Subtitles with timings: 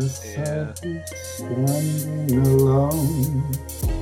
[0.00, 0.72] too.
[0.82, 3.42] I standing alone.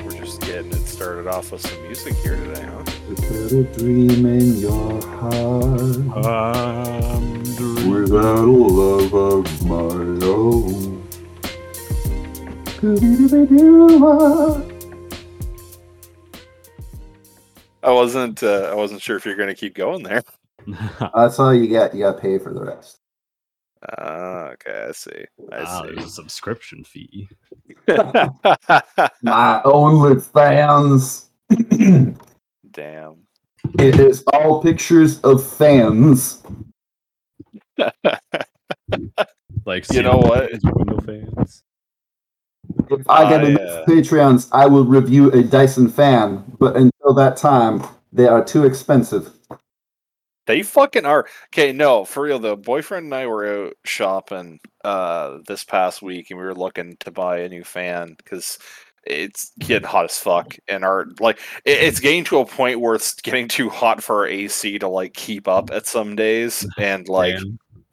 [0.04, 2.82] We're just getting it started off with some music here today, huh?
[2.84, 6.26] To put a dream in your heart.
[6.26, 7.42] Um,
[7.90, 11.02] Without a love of my own.
[17.82, 18.42] I wasn't.
[18.42, 20.22] Uh, I wasn't sure if you're going to keep going there.
[21.14, 21.94] That's all you get.
[21.94, 23.00] You got to pay for the rest.
[24.86, 25.24] Okay, I see.
[25.52, 25.94] I wow, see.
[25.94, 27.28] there's a subscription fee.
[27.88, 31.26] My OnlyFans.
[32.72, 33.16] Damn.
[33.78, 36.42] it is all pictures of fans.
[39.64, 40.48] Like, You know what?
[40.50, 41.64] fans, Window fans.
[42.88, 46.44] If I get I, enough uh, Patreons, I will review a Dyson fan.
[46.60, 49.32] But until that time, they are too expensive.
[50.46, 51.26] They fucking are.
[51.48, 52.56] Okay, no, for real though.
[52.56, 57.10] Boyfriend and I were out shopping uh this past week, and we were looking to
[57.10, 58.58] buy a new fan because
[59.04, 62.94] it's getting hot as fuck, and our like it, it's getting to a point where
[62.94, 67.08] it's getting too hot for our AC to like keep up at some days, and
[67.08, 67.38] like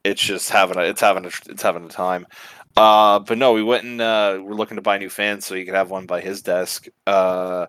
[0.04, 2.28] it's just having a it's having a it's having a time.
[2.76, 5.64] Uh, but no, we went and uh, we're looking to buy new fans so he
[5.66, 6.88] could have one by his desk.
[7.06, 7.68] Uh,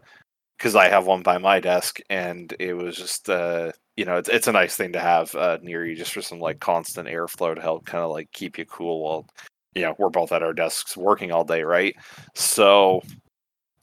[0.57, 4.29] because I have one by my desk, and it was just uh, you know, it's
[4.29, 7.55] it's a nice thing to have uh, near you just for some like constant airflow
[7.55, 9.27] to help kind of like keep you cool while
[9.75, 11.95] you know we're both at our desks working all day, right?
[12.35, 13.03] So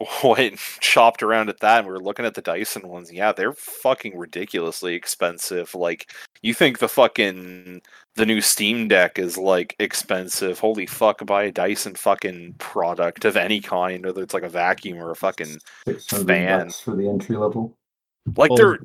[0.24, 3.12] went and shopped around at that and we were looking at the Dyson ones.
[3.14, 5.76] Yeah, they're fucking ridiculously expensive.
[5.76, 7.82] Like you think the fucking
[8.16, 10.60] the new Steam Deck is like expensive.
[10.60, 14.98] Holy fuck, buy a Dyson fucking product of any kind, whether it's like a vacuum
[14.98, 16.66] or a fucking Fan.
[16.66, 17.78] bucks for the entry level.
[18.36, 18.80] like Well- they're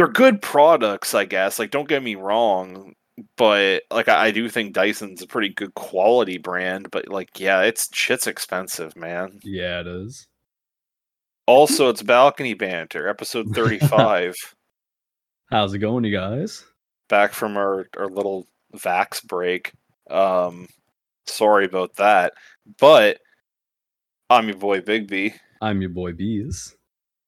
[0.00, 1.58] they're good products, I guess.
[1.58, 2.94] Like don't get me wrong,
[3.36, 7.60] but like I, I do think Dyson's a pretty good quality brand, but like yeah,
[7.60, 9.40] it's shit's expensive, man.
[9.42, 10.26] Yeah, it is.
[11.46, 14.34] Also, it's balcony banter, episode thirty-five.
[15.50, 16.64] How's it going, you guys?
[17.10, 19.72] back from our, our little vax break.
[20.08, 20.66] Um,
[21.26, 22.32] sorry about that,
[22.78, 23.18] but
[24.30, 26.74] I'm your boy Big B, I'm your boy Bees.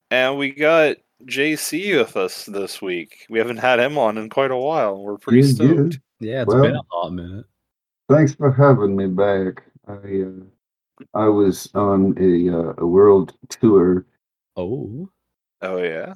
[0.09, 0.95] and we got
[1.25, 3.25] JC with us this week.
[3.29, 5.01] We haven't had him on in quite a while.
[5.01, 5.99] We're pretty Yeah, stoked.
[6.19, 7.45] Yeah, it's Well- been a hot minute.
[8.09, 9.63] Thanks for having me back.
[9.87, 10.43] I uh,
[11.13, 14.05] I was on a uh, a world tour.
[14.55, 15.09] Oh,
[15.61, 16.13] Oh yeah,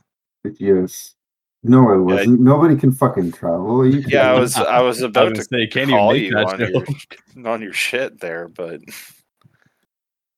[0.60, 1.16] Yes.
[1.64, 2.40] No, I wasn't.
[2.42, 3.82] Nobody can fucking travel.
[3.82, 4.32] Are you yeah.
[4.32, 6.48] I was I was I about was to gonna say, can't call even you make
[6.48, 7.18] on that your joke.
[7.48, 8.82] on your shit there, but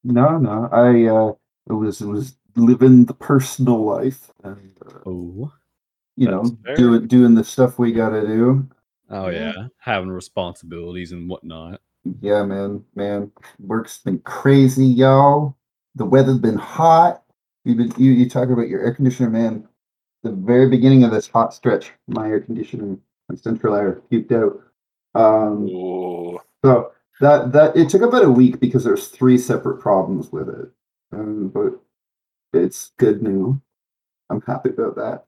[0.04, 0.70] No, no.
[0.72, 1.34] I uh,
[1.70, 5.52] it was it was living the personal life and uh, Oh,
[6.16, 6.76] you know fair.
[6.76, 8.68] doing doing the stuff we gotta do.
[9.10, 9.54] oh Yeah.
[9.56, 11.82] yeah, having responsibilities and whatnot.
[12.22, 13.32] Yeah, man, man.
[13.60, 15.58] Work's been crazy, y'all.
[15.96, 17.24] The weather's been hot.
[17.66, 19.68] You've been you, you talk about your air conditioner, man.
[20.24, 22.98] The very beginning of this hot stretch, my air conditioner,
[23.30, 24.60] my central air, puked out.
[25.16, 30.32] Um, ooh, so that that it took about a week because there's three separate problems
[30.32, 30.70] with it.
[31.12, 31.80] Um, but
[32.54, 33.56] it's good news.
[34.30, 35.26] I'm happy about that.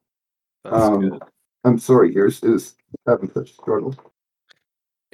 [0.64, 1.24] that's Um, good.
[1.64, 2.76] I'm sorry, yours is
[3.08, 3.96] having such a struggle.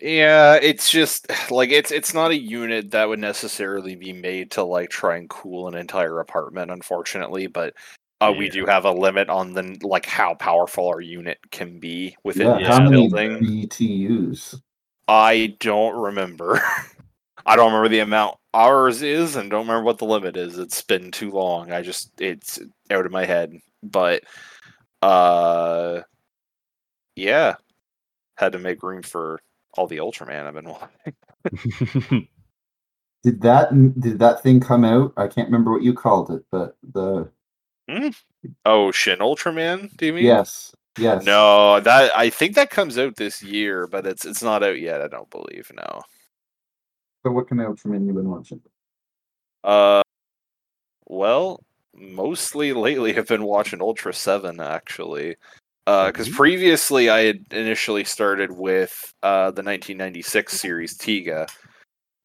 [0.02, 4.64] Yeah, it's just like it's it's not a unit that would necessarily be made to
[4.64, 7.48] like try and cool an entire apartment, unfortunately.
[7.48, 7.74] But
[8.22, 12.16] uh, we do have a limit on the like how powerful our unit can be
[12.24, 13.40] within Yeah, this how many building.
[13.44, 14.62] BTUs?
[15.08, 16.62] I don't remember.
[17.46, 20.58] I don't remember the amount ours is, and don't remember what the limit is.
[20.60, 21.72] It's been too long.
[21.72, 22.60] I just it's
[22.92, 23.54] out of my head.
[23.84, 24.24] But
[25.02, 26.02] uh,
[27.16, 27.56] yeah,
[28.38, 29.40] had to make room for
[29.78, 32.28] all the Ultraman I've been watching.
[33.24, 33.70] Did that
[34.00, 35.14] did that thing come out?
[35.18, 37.30] I can't remember what you called it, but the
[38.66, 39.96] Oh, Shin Ultraman?
[39.98, 40.24] Do you mean?
[40.26, 41.26] yes, yes.
[41.26, 45.02] No, that I think that comes out this year, but it's it's not out yet.
[45.02, 45.72] I don't believe.
[45.76, 46.02] No.
[47.28, 48.62] So what kind of Ultraman you been watching?
[49.62, 50.02] Uh,
[51.08, 51.62] well,
[51.94, 55.36] mostly lately I've been watching Ultra Seven actually.
[55.86, 56.36] Because Mhm.
[56.36, 61.50] previously I had initially started with uh, the 1996 series Tiga,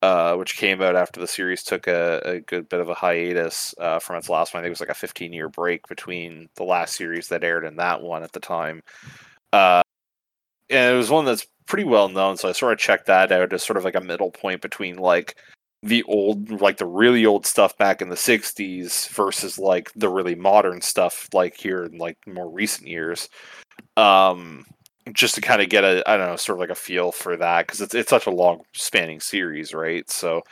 [0.02, 3.74] uh, which came out after the series took a, a good bit of a hiatus
[3.78, 4.60] uh, from its last one.
[4.60, 7.64] I think it was like a 15 year break between the last series that aired
[7.64, 8.82] and that one at the time.
[9.52, 9.82] Uh,
[10.70, 13.52] and it was one that's pretty well known, so I sort of checked that out
[13.52, 15.36] as sort of like a middle point between like
[15.82, 20.36] the old like the really old stuff back in the 60s versus like the really
[20.36, 23.28] modern stuff like here in like more recent years
[23.96, 24.64] um
[25.12, 27.36] just to kind of get a I don't know, sort of like a feel for
[27.36, 30.08] that because it's it's such a long spanning series, right?
[30.10, 30.42] So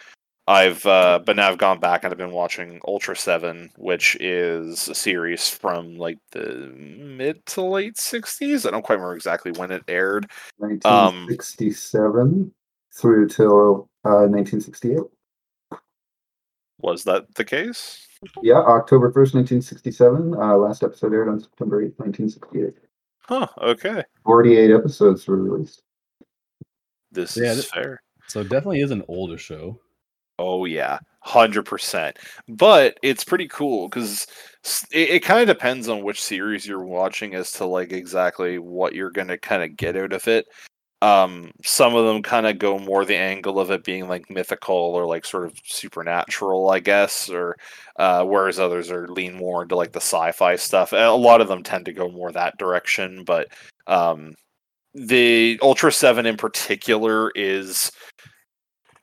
[0.50, 4.88] I've uh, but now I've gone back and I've been watching Ultra Seven, which is
[4.88, 8.66] a series from like the mid to late '60s.
[8.66, 10.28] I don't quite remember exactly when it aired.
[10.56, 12.52] 1967
[12.92, 14.98] through till uh, 1968.
[16.80, 18.08] Was that the case?
[18.42, 20.34] Yeah, October 1st, 1967.
[20.34, 22.74] Uh, last episode aired on September 8th, 1968.
[23.20, 23.46] Huh.
[23.62, 24.02] Okay.
[24.24, 25.82] 48 episodes were released.
[27.12, 28.02] This Yeah, is th- fair.
[28.26, 29.78] So it definitely is an older show.
[30.40, 32.16] Oh yeah, hundred percent.
[32.48, 34.26] But it's pretty cool because
[34.90, 38.94] it, it kind of depends on which series you're watching as to like exactly what
[38.94, 40.46] you're gonna kind of get out of it.
[41.02, 44.74] Um, some of them kind of go more the angle of it being like mythical
[44.74, 47.56] or like sort of supernatural, I guess, or
[47.96, 50.92] uh, whereas others are lean more into like the sci-fi stuff.
[50.92, 53.48] A lot of them tend to go more that direction, but
[53.86, 54.34] um,
[54.94, 57.92] the Ultra Seven in particular is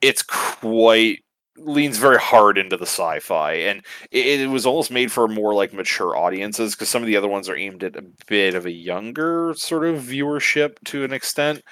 [0.00, 1.20] it's quite
[1.60, 5.72] leans very hard into the sci-fi and it, it was almost made for more like
[5.72, 8.70] mature audiences because some of the other ones are aimed at a bit of a
[8.70, 11.62] younger sort of viewership to an extent.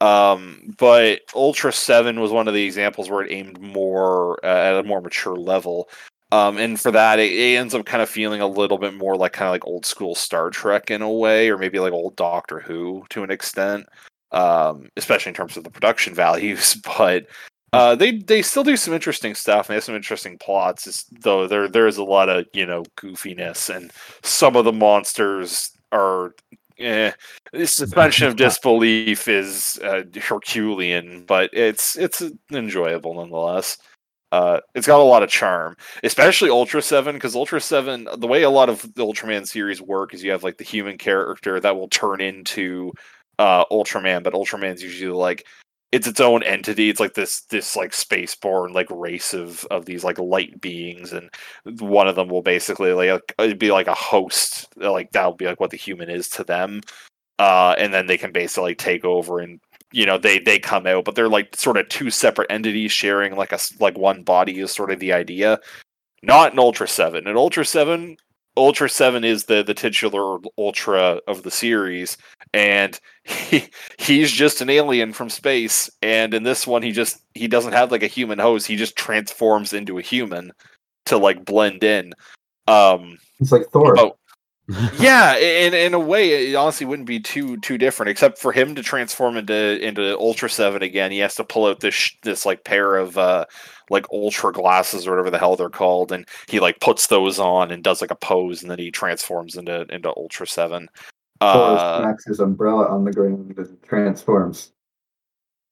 [0.00, 4.78] Um but ultra 7 was one of the examples where it aimed more uh, at
[4.78, 5.88] a more mature level.
[6.32, 9.16] Um and for that it, it ends up kind of feeling a little bit more
[9.16, 12.16] like kind of like old school star trek in a way or maybe like old
[12.16, 13.86] doctor who to an extent
[14.32, 17.26] um especially in terms of the production values but
[17.72, 19.68] uh, they they still do some interesting stuff.
[19.68, 21.46] And they have some interesting plots, it's, though.
[21.46, 26.34] There there is a lot of you know goofiness, and some of the monsters are.
[26.78, 27.12] Eh,
[27.52, 33.76] the suspension of disbelief is uh, Herculean, but it's it's enjoyable nonetheless.
[34.32, 38.44] Uh, it's got a lot of charm, especially Ultra Seven, because Ultra Seven, the way
[38.44, 41.76] a lot of the Ultraman series work is you have like the human character that
[41.76, 42.92] will turn into
[43.38, 45.46] uh, Ultraman, but Ultraman's usually like
[45.92, 46.88] it's its own entity.
[46.88, 51.30] It's like this this like spaceborne like race of of these like light beings, and
[51.80, 54.68] one of them will basically like it'd be like a host.
[54.76, 56.80] Like that'll be like what the human is to them,
[57.38, 59.60] uh, and then they can basically take over and
[59.92, 63.36] you know they they come out, but they're like sort of two separate entities sharing
[63.36, 65.58] like a like one body is sort of the idea.
[66.22, 67.26] Not in Ultra Seven.
[67.26, 68.16] In Ultra Seven,
[68.56, 72.16] Ultra Seven is the the titular Ultra of the series,
[72.52, 73.64] and he
[73.98, 75.88] he's just an alien from space.
[76.02, 78.66] And in this one, he just he doesn't have like a human host.
[78.66, 80.52] He just transforms into a human
[81.06, 82.12] to like blend in.
[82.66, 84.14] Um, It's like Thor.
[84.98, 88.74] yeah, in in a way, it honestly wouldn't be too too different, except for him
[88.76, 91.10] to transform into into Ultra Seven again.
[91.10, 93.46] He has to pull out this sh- this like pair of uh
[93.90, 97.70] like ultra glasses or whatever the hell they're called, and he like puts those on
[97.70, 100.88] and does like a pose, and then he transforms into into Ultra Seven.
[101.40, 104.72] Uh, smacks his umbrella on the ground and transforms.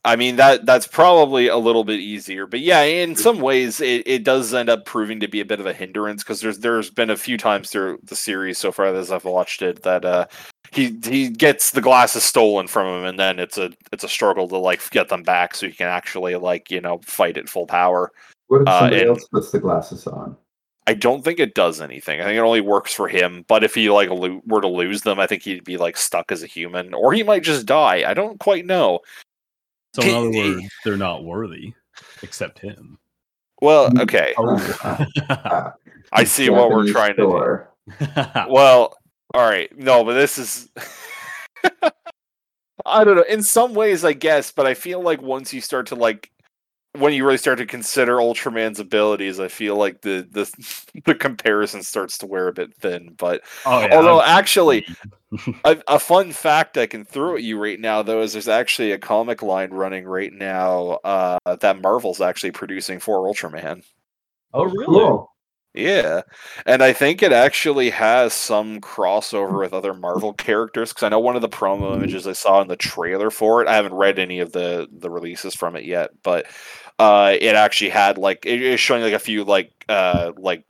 [0.08, 4.06] I mean that that's probably a little bit easier, but yeah, in some ways it,
[4.06, 6.88] it does end up proving to be a bit of a hindrance because there's there's
[6.88, 10.26] been a few times through the series so far as I've watched it that uh
[10.72, 14.48] he he gets the glasses stolen from him and then it's a it's a struggle
[14.48, 17.66] to like get them back so he can actually like you know fight at full
[17.66, 18.10] power.
[18.46, 20.38] What if uh, somebody and- else puts the glasses on?
[20.86, 22.18] I don't think it does anything.
[22.18, 23.44] I think it only works for him.
[23.46, 26.32] But if he like lo- were to lose them, I think he'd be like stuck
[26.32, 28.08] as a human, or he might just die.
[28.10, 29.00] I don't quite know.
[29.94, 31.72] So in other words, they're not worthy,
[32.22, 32.98] except him.
[33.60, 34.02] Well, Mm.
[34.02, 35.72] okay, Oh,
[36.12, 38.46] I see what we're Japanese trying to do.
[38.52, 38.96] Well,
[39.34, 39.76] all right.
[39.76, 40.68] No, but this is
[42.86, 43.24] I don't know.
[43.28, 46.30] In some ways I guess, but I feel like once you start to like
[46.98, 51.82] when you really start to consider Ultraman's abilities, I feel like the the the comparison
[51.82, 53.14] starts to wear a bit thin.
[53.16, 54.86] But oh, yeah, although actually
[55.64, 58.92] a, a fun fact I can throw at you right now though is there's actually
[58.92, 63.84] a comic line running right now uh that Marvel's actually producing for Ultraman.
[64.54, 64.86] oh really?
[64.86, 65.30] Cool.
[65.74, 66.22] Yeah,
[66.66, 71.20] and I think it actually has some crossover with other Marvel characters because I know
[71.20, 73.68] one of the promo images I saw in the trailer for it.
[73.68, 76.46] I haven't read any of the the releases from it yet, but
[76.98, 80.64] uh, it actually had like it is showing like a few like uh like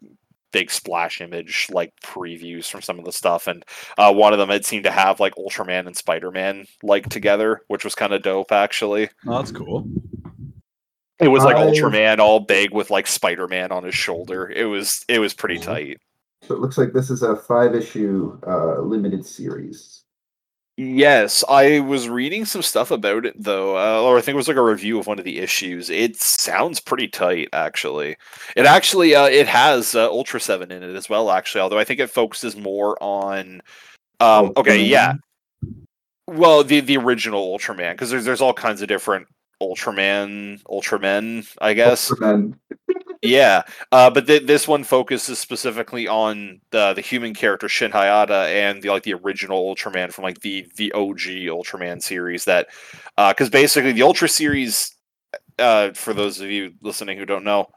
[0.50, 3.64] big splash image like previews from some of the stuff, and
[3.99, 7.61] uh, one of them had seemed to have like Ultraman and Spider Man like together,
[7.68, 9.11] which was kind of dope actually.
[9.26, 9.87] Oh, that's cool.
[11.20, 14.49] It was like I- Ultraman all big with like Spider Man on his shoulder.
[14.50, 15.64] It was it was pretty Cool.
[15.75, 16.00] tight.
[16.42, 20.04] So it looks like this is a five issue uh, limited series.
[20.80, 24.47] Yes, I was reading some stuff about it though, uh, or I think it was
[24.47, 25.90] like a review of one of the issues.
[25.90, 28.16] It sounds pretty tight, actually.
[28.54, 31.62] It actually uh, it has uh, Ultra Seven in it as well, actually.
[31.62, 33.61] Although I think it focuses more on.
[34.20, 35.14] Um, okay, yeah,
[36.28, 39.26] Well, the the original Ultraman, because there's there's all kinds of different
[39.61, 42.08] Ultraman, Ultramen, I guess.
[42.08, 42.54] Ultraman.
[43.22, 48.46] Yeah, uh, but th- this one focuses specifically on the the human character Shin Hayata
[48.46, 52.44] and the like the original Ultraman from like the the OG Ultraman series.
[52.44, 52.68] That
[53.16, 54.94] because basically the Ultra series,
[55.58, 57.68] uh, for those of you listening who don't know,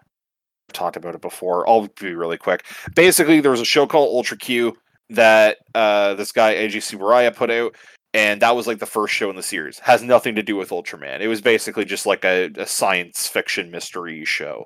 [0.70, 1.68] I've talked about it before.
[1.68, 2.64] I'll be really quick.
[2.96, 4.78] Basically, there was a show called Ultra Q
[5.10, 7.76] that uh, this guy Eiji Tsuburaya put out.
[8.14, 9.80] And that was like the first show in the series.
[9.80, 11.22] Has nothing to do with Ultraman.
[11.22, 14.66] It was basically just like a, a science fiction mystery show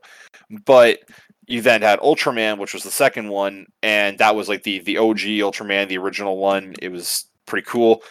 [0.49, 0.99] but
[1.47, 4.97] you then had Ultraman, which was the second one, and that was like the the
[4.97, 6.75] OG Ultraman, the original one.
[6.81, 8.01] It was pretty cool,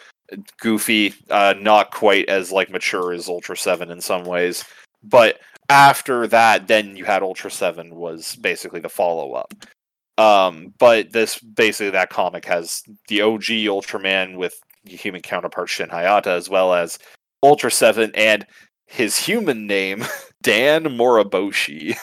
[0.61, 4.64] goofy, uh, not quite as like mature as Ultra Seven in some ways.
[5.03, 9.53] But after that, then you had Ultra Seven was basically the follow up.
[10.17, 16.29] Um, but this basically that comic has the OG Ultraman with human counterpart Shin Hayata,
[16.29, 16.99] as well as
[17.43, 18.47] Ultra Seven and
[18.87, 20.05] his human name
[20.43, 21.97] Dan Moriboshi.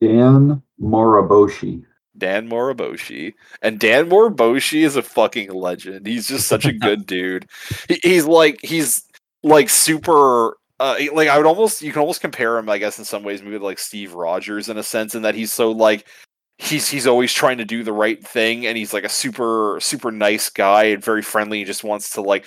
[0.00, 1.84] Dan Moriboshi.
[2.16, 3.34] Dan Moriboshi.
[3.62, 6.06] And Dan Moriboshi is a fucking legend.
[6.06, 7.46] He's just such a good dude.
[7.88, 9.04] He, he's like he's
[9.42, 13.04] like super uh like I would almost you can almost compare him, I guess, in
[13.04, 16.06] some ways, maybe like Steve Rogers in a sense, in that he's so like
[16.58, 20.10] he's he's always trying to do the right thing and he's like a super super
[20.10, 22.44] nice guy and very friendly he just wants to like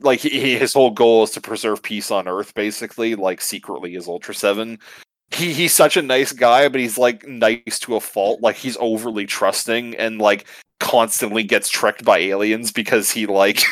[0.00, 4.06] like he, his whole goal is to preserve peace on earth basically like secretly is
[4.06, 4.78] ultra 7
[5.30, 8.40] he he's such a nice guy, but he's like nice to a fault.
[8.40, 10.46] Like he's overly trusting and like
[10.80, 13.62] constantly gets tricked by aliens because he like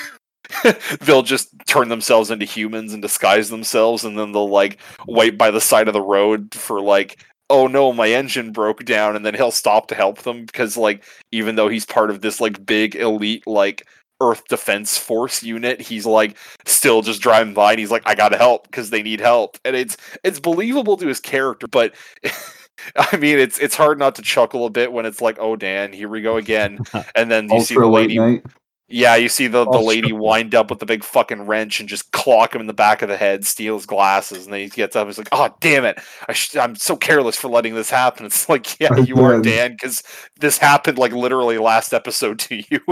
[1.00, 5.50] they'll just turn themselves into humans and disguise themselves and then they'll like wait by
[5.50, 9.34] the side of the road for like oh no my engine broke down and then
[9.34, 12.96] he'll stop to help them because like even though he's part of this like big
[12.96, 13.86] elite like
[14.20, 15.80] Earth Defense Force unit.
[15.80, 19.20] He's like still just driving by and he's like, I gotta help because they need
[19.20, 19.58] help.
[19.64, 21.94] And it's it's believable to his character, but
[22.96, 25.92] I mean it's it's hard not to chuckle a bit when it's like, oh Dan,
[25.92, 26.78] here we go again.
[27.14, 28.44] And then you see the lady night.
[28.88, 30.18] Yeah, you see the, the Oh, lady sure.
[30.18, 33.08] wind up with the big fucking wrench and just clock him in the back of
[33.08, 35.08] the head, steal his glasses, and then he gets up.
[35.08, 35.98] He's like, "Oh, damn it!
[36.28, 39.72] I sh- I'm so careless for letting this happen." It's like, yeah, you are, Dan,
[39.72, 40.04] because
[40.38, 42.80] this happened like literally last episode to you.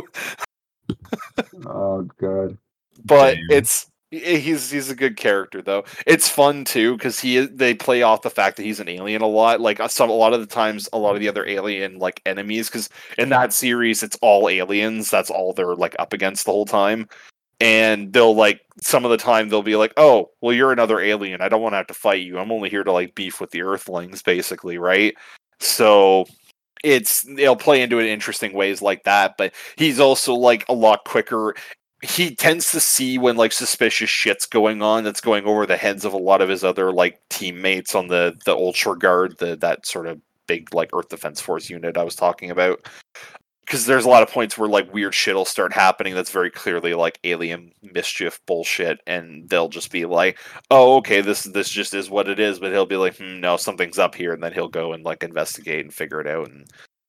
[1.66, 2.58] Oh god.
[3.04, 3.44] but Damn.
[3.50, 5.84] it's he- he's he's a good character though.
[6.06, 9.26] It's fun too because he they play off the fact that he's an alien a
[9.26, 9.60] lot.
[9.60, 12.20] Like uh, some a lot of the times, a lot of the other alien like
[12.26, 15.10] enemies because in that series it's all aliens.
[15.10, 17.08] That's all they're like up against the whole time.
[17.60, 21.40] And they'll like some of the time they'll be like, "Oh, well, you're another alien.
[21.40, 22.38] I don't want to have to fight you.
[22.38, 25.14] I'm only here to like beef with the Earthlings, basically, right?"
[25.60, 26.26] So
[26.84, 29.36] it's they'll play into it in interesting ways like that.
[29.38, 31.54] But he's also like a lot quicker
[32.04, 36.04] he tends to see when like suspicious shit's going on that's going over the heads
[36.04, 39.86] of a lot of his other like teammates on the the ultra guard the that
[39.86, 42.86] sort of big like earth defense force unit i was talking about.
[43.64, 46.50] Because there's a lot of points where like weird shit will start happening that's very
[46.50, 50.38] clearly like alien mischief bullshit and they'll just be like
[50.70, 53.56] oh okay this this just is what it is but he'll be like hmm, no
[53.56, 56.66] something's up here and then he'll go and like investigate and figure it out and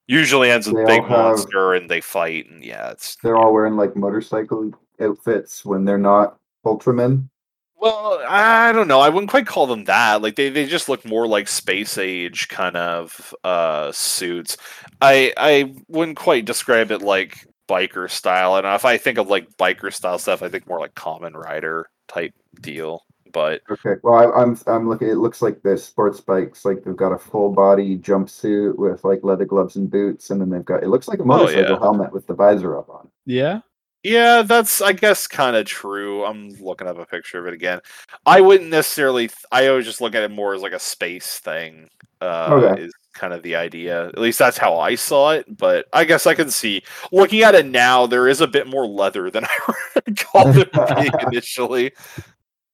[0.08, 3.36] usually ends with They a big have- monster and they fight and yeah it's They're
[3.36, 7.30] all wearing like motorcycle outfits when they're not Ultramen.
[7.78, 9.00] Well, I don't know.
[9.00, 10.22] I wouldn't quite call them that.
[10.22, 14.58] Like they, they just look more like space age kind of uh suits.
[15.02, 18.56] I I wouldn't quite describe it like biker style.
[18.56, 21.88] And if I think of like biker style stuff, I think more like Kamen Rider
[22.08, 23.04] type deal.
[23.32, 23.96] But Okay.
[24.02, 25.10] Well, I, I'm I'm looking.
[25.10, 26.64] It looks like the sports bikes.
[26.64, 30.50] Like they've got a full body jumpsuit with like leather gloves and boots, and then
[30.50, 30.84] they've got.
[30.84, 31.80] It looks like a motorcycle yeah.
[31.80, 33.10] helmet with the visor up on.
[33.26, 33.60] Yeah.
[34.06, 36.24] Yeah, that's I guess kind of true.
[36.24, 37.80] I'm looking up a picture of it again.
[38.26, 39.28] I wouldn't necessarily.
[39.28, 41.90] th- I always just look at it more as like a space thing.
[42.22, 42.84] Uh, Okay.
[42.84, 44.08] Is kind of the idea.
[44.08, 45.46] At least that's how I saw it.
[45.58, 48.06] But I guess I can see looking at it now.
[48.06, 49.74] There is a bit more leather than I
[50.08, 51.92] recalled it being initially.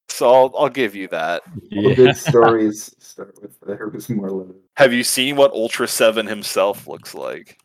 [0.10, 1.42] So I'll, I'll give you that.
[1.48, 1.94] All Yeah.
[1.96, 4.56] good stories start with there was more leather.
[4.76, 7.58] Have you seen what Ultra Seven himself looks like?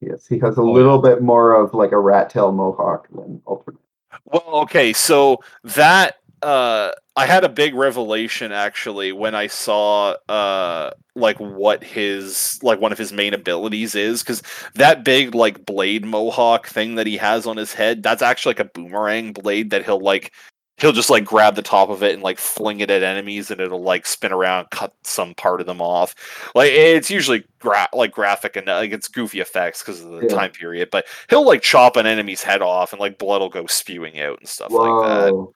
[0.00, 3.40] Yes, he has a Oh, little bit more of like a rat tail mohawk than
[3.46, 3.78] Ultraman.
[4.24, 10.90] Well, okay, so that uh I had a big revelation actually when I saw uh
[11.14, 14.42] like what his like one of his main abilities is cuz
[14.74, 18.60] that big like blade mohawk thing that he has on his head that's actually like
[18.60, 20.32] a boomerang blade that he'll like
[20.78, 23.60] he'll just like grab the top of it and like fling it at enemies and
[23.60, 26.14] it'll like spin around cut some part of them off
[26.54, 30.34] like it's usually gra- like graphic and like it's goofy effects because of the Yeah.
[30.34, 33.66] time period but he'll like chop an enemy's head off and like blood will go
[33.66, 35.46] spewing out and stuff like that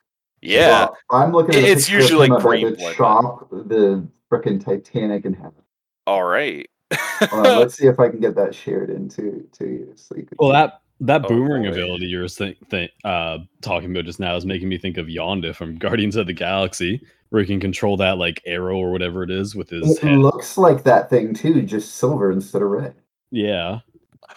[0.41, 5.25] yeah So, I'm looking at a It's usually like green blood, chop the freaking Titanic
[5.27, 5.53] in half.
[6.07, 6.69] all right
[7.31, 10.25] Hold on, let's see if I can get that shared into to you so you
[10.25, 10.53] can Well, see.
[10.55, 11.71] that that Oh, boomerang boy.
[11.71, 15.07] ability you were th- th- uh, talking about just now is making me think of
[15.09, 19.23] Yondu from Guardians of the Galaxy, where he can control that like arrow or whatever
[19.23, 20.19] it is with his it head.
[20.19, 22.95] looks like that thing too, just silver instead of red.
[23.31, 23.81] yeah,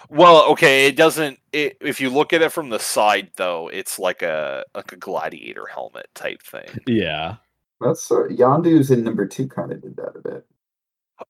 [0.09, 3.99] well okay it doesn't it, if you look at it from the side though it's
[3.99, 7.37] like a like a gladiator helmet type thing yeah.
[7.81, 10.45] That's sort Yondu's in number two kind of did that a bit.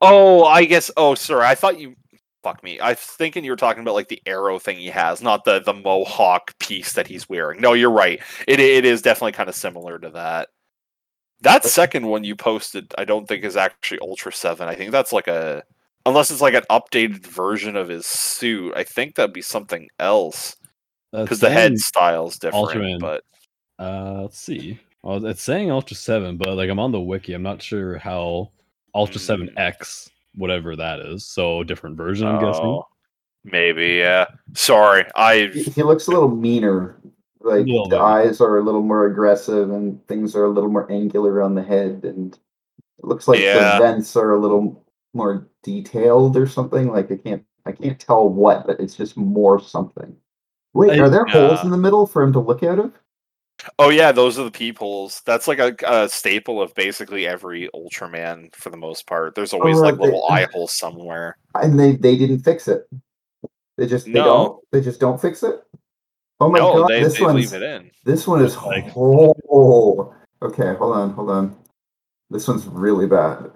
[0.02, 0.92] Oh, I guess.
[0.96, 1.46] Oh, sorry.
[1.48, 1.96] I thought you.
[2.44, 2.80] Fuck me.
[2.80, 5.62] I was thinking you were talking about like the arrow thing he has, not the
[5.62, 7.62] the mohawk piece that he's wearing.
[7.62, 8.22] No, you're right.
[8.48, 10.50] It it is definitely kind of similar to that.
[11.42, 14.68] That second one you posted, I don't think is actually Ultra Seven.
[14.68, 15.64] I think that's like a
[16.06, 18.74] unless it's like an updated version of his suit.
[18.76, 20.56] I think that'd be something else
[21.14, 22.66] because the head style's different.
[22.70, 23.00] Ultraman.
[23.00, 23.24] But
[23.80, 24.80] Uh, let's see.
[25.02, 28.52] Well, it's saying Ultra Seven, but like I'm on the wiki, I'm not sure how
[28.96, 29.60] Ultra Seven Mm.
[29.60, 31.26] X, whatever that is.
[31.26, 32.66] So different version, I'm guessing.
[32.66, 32.88] oh,
[33.44, 34.26] maybe yeah.
[34.54, 37.00] Sorry, I He, he looks a little meaner.
[37.42, 38.02] Like Little the bit.
[38.02, 41.62] eyes are a little more aggressive and things are a little more angular on the
[41.64, 43.78] head and it looks like Yeah.
[43.80, 46.88] the vents are a little more detailed or something.
[46.88, 50.16] Like I can't I can't tell what, but it's just more something.
[50.74, 52.94] Wait, I- are there holes in the middle for him to look out of?
[53.80, 55.22] Oh yeah, those are the peepholes.
[55.26, 59.36] That's like a, a staple of basically every Ultraman for the most part.
[59.36, 61.38] There's oh, always right, like little they- eye holes somewhere.
[61.56, 62.88] And they they didn't fix it.
[63.78, 64.24] They just they No.
[64.24, 65.64] don't they just don't fix it.
[66.40, 67.92] Oh my no, god, they, this one one's leave it in.
[68.06, 70.14] this one is Like- whole.
[70.42, 71.56] Okay, hold on, hold on.
[72.30, 73.52] This one's really bad.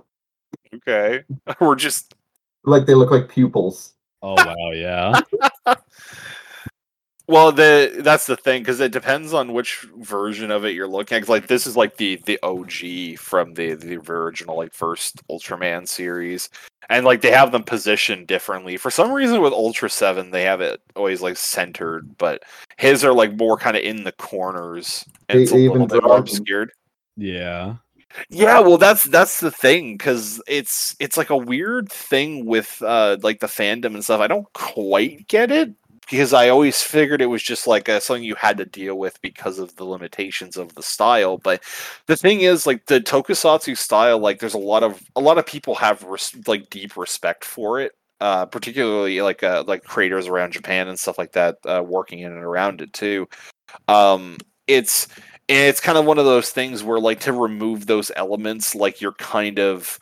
[0.74, 1.24] Okay,
[1.60, 2.16] we're just
[2.64, 3.94] Like they look like pupils.
[4.22, 5.20] Oh wow, yeah.
[7.28, 7.52] well.
[7.52, 11.22] The that's the thing because it depends on which version of it you're looking at.
[11.22, 15.88] 'cause, like this is like the the OG from the the original like first Ultraman
[15.88, 16.50] series,
[16.90, 18.78] and like they have them positioned differently.
[18.78, 22.44] For some reason with Ultra Seven, they have it always like centered, but
[22.78, 25.06] his are like more kind of in the corners.
[25.30, 26.72] And They- it's a little bit more obscured.
[27.18, 27.76] Yeah.
[28.30, 33.18] Yeah, well that's that's the thing cuz it's it's like a weird thing with uh
[33.22, 34.22] like the fandom and stuff.
[34.22, 35.72] I don't quite get it
[36.10, 39.60] because I always figured it was just like something you had to deal with because
[39.60, 41.64] of the limitations of the style, but
[42.06, 45.46] the thing is like the tokusatsu style like there's a lot of a lot of
[45.46, 47.94] people have res- like deep respect for it.
[48.20, 52.32] Uh, particularly like uh, like creators around Japan and stuff like that, uh, working in
[52.32, 53.30] and around it too.
[53.88, 55.08] Um, it's
[55.48, 59.14] it's kind of one of those things where like to remove those elements like you're
[59.14, 60.00] kind of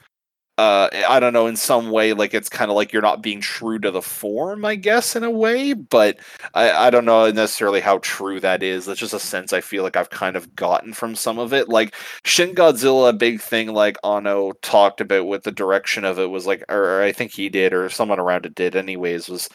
[0.57, 3.41] uh i don't know in some way like it's kind of like you're not being
[3.41, 6.17] true to the form i guess in a way but
[6.53, 9.83] i i don't know necessarily how true that is that's just a sense i feel
[9.83, 13.73] like i've kind of gotten from some of it like shin godzilla a big thing
[13.73, 17.49] like Anno talked about with the direction of it was like or i think he
[17.49, 19.49] did or someone around it did anyways was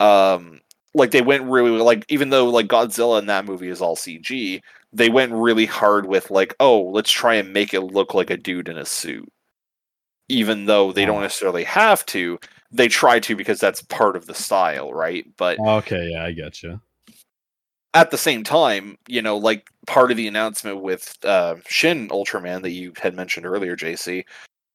[0.00, 0.60] um
[0.94, 4.60] like they went really like even though like godzilla in that movie is all cg
[4.92, 8.36] they went really hard with like, oh, let's try and make it look like a
[8.36, 9.30] dude in a suit.
[10.30, 12.38] Even though they don't necessarily have to,
[12.70, 15.26] they try to because that's part of the style, right?
[15.36, 16.80] But Okay, yeah, I get you.
[17.94, 22.62] at the same time, you know, like part of the announcement with uh, Shin Ultraman
[22.62, 24.24] that you had mentioned earlier, JC,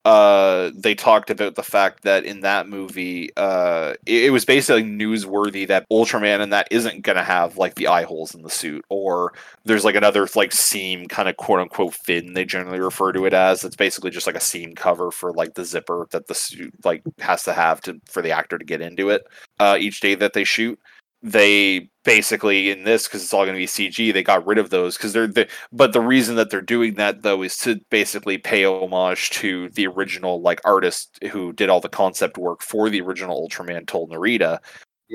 [0.05, 4.83] uh, they talked about the fact that in that movie, uh, it, it was basically
[4.83, 8.85] newsworthy that Ultraman and that isn't gonna have like the eye holes in the suit,
[8.89, 9.33] or
[9.65, 13.33] there's like another like seam kind of quote unquote fin they generally refer to it
[13.33, 13.63] as.
[13.63, 17.01] It's basically just like a seam cover for like the zipper that the suit like
[17.19, 19.25] has to have to for the actor to get into it
[19.59, 20.79] uh, each day that they shoot
[21.25, 24.13] they basically in this because it's all going to be CG.
[24.13, 25.47] They got rid of those because they're the.
[25.71, 29.87] But the reason that they're doing that though is to basically pay homage to the
[29.87, 34.59] original like artist who did all the concept work for the original Ultraman, Tohl Narita,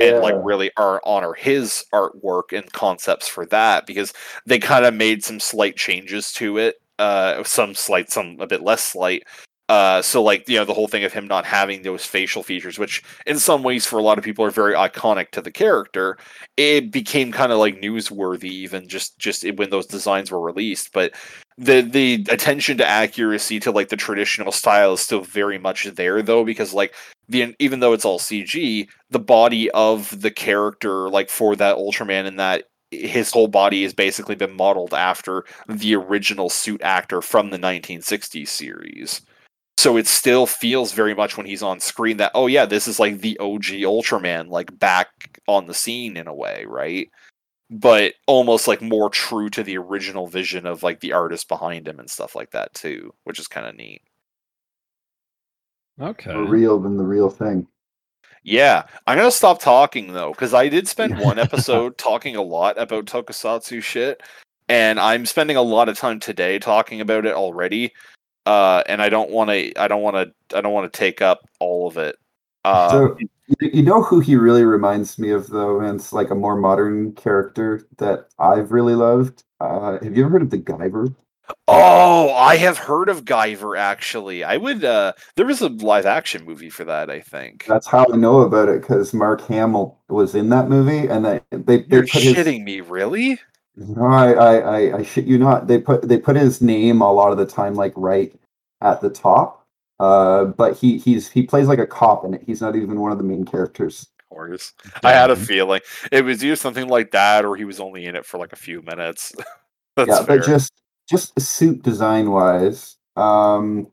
[0.01, 4.12] and like really are honor his artwork and concepts for that because
[4.46, 6.77] they kind of made some slight changes to it.
[6.99, 9.23] Uh, some slight, some a bit less slight.
[9.71, 12.77] Uh, so like you know the whole thing of him not having those facial features,
[12.77, 16.19] which in some ways for a lot of people are very iconic to the character,
[16.57, 20.93] it became kind of like newsworthy even just just when those designs were released.
[20.93, 21.15] But
[21.57, 26.21] the the attention to accuracy to like the traditional style is still very much there
[26.21, 26.93] though because like
[27.29, 32.27] the even though it's all CG, the body of the character like for that Ultraman
[32.27, 37.51] and that his whole body has basically been modeled after the original suit actor from
[37.51, 39.21] the 1960s series.
[39.81, 43.01] So it still feels very much when he's on screen that oh yeah, this is
[43.01, 47.09] like the OG Ultraman, like back on the scene in a way, right?
[47.71, 51.99] But almost like more true to the original vision of like the artist behind him
[51.99, 54.03] and stuff like that too, which is kind of neat.
[55.99, 56.35] Okay.
[56.35, 57.66] More real than the real thing.
[58.43, 62.79] Yeah, I'm gonna stop talking though, because I did spend one episode talking a lot
[62.79, 64.23] about tokusatsu shit,
[64.69, 67.95] and I'm spending a lot of time today talking about it already.
[68.46, 69.79] Uh, and I don't want to.
[69.81, 70.57] I don't want to.
[70.57, 72.16] I don't want to take up all of it.
[72.64, 73.18] Uh, so
[73.61, 77.12] you, know who he really reminds me of though, and it's like a more modern
[77.12, 79.44] character that I've really loved.
[79.61, 81.14] Uh, have you ever heard of the Guyver?
[81.68, 83.79] oh, I have heard of Guyver.
[83.79, 84.85] Actually, I would.
[84.85, 87.11] Uh, there was a live action movie for that.
[87.11, 87.64] I think.
[87.66, 91.40] That's how I know about it because Mark Hamill was in that movie, and they
[91.50, 93.38] they, they You're put his, me, really?
[93.77, 95.67] No, I, I, I, I shit you not.
[95.67, 98.35] They put they put his name a lot of the time like right
[98.81, 99.67] at the top.
[99.99, 102.43] Uh, but he he's he plays like a cop in it.
[102.47, 104.09] He's not even one of the main characters.
[104.19, 104.73] Of course.
[105.05, 105.81] I had a feeling
[106.11, 108.57] it was either something like that, or he was only in it for like a
[108.57, 109.35] few minutes.
[109.99, 110.39] Yeah, fair.
[110.39, 110.73] but just
[111.11, 113.89] just suit design wise, um,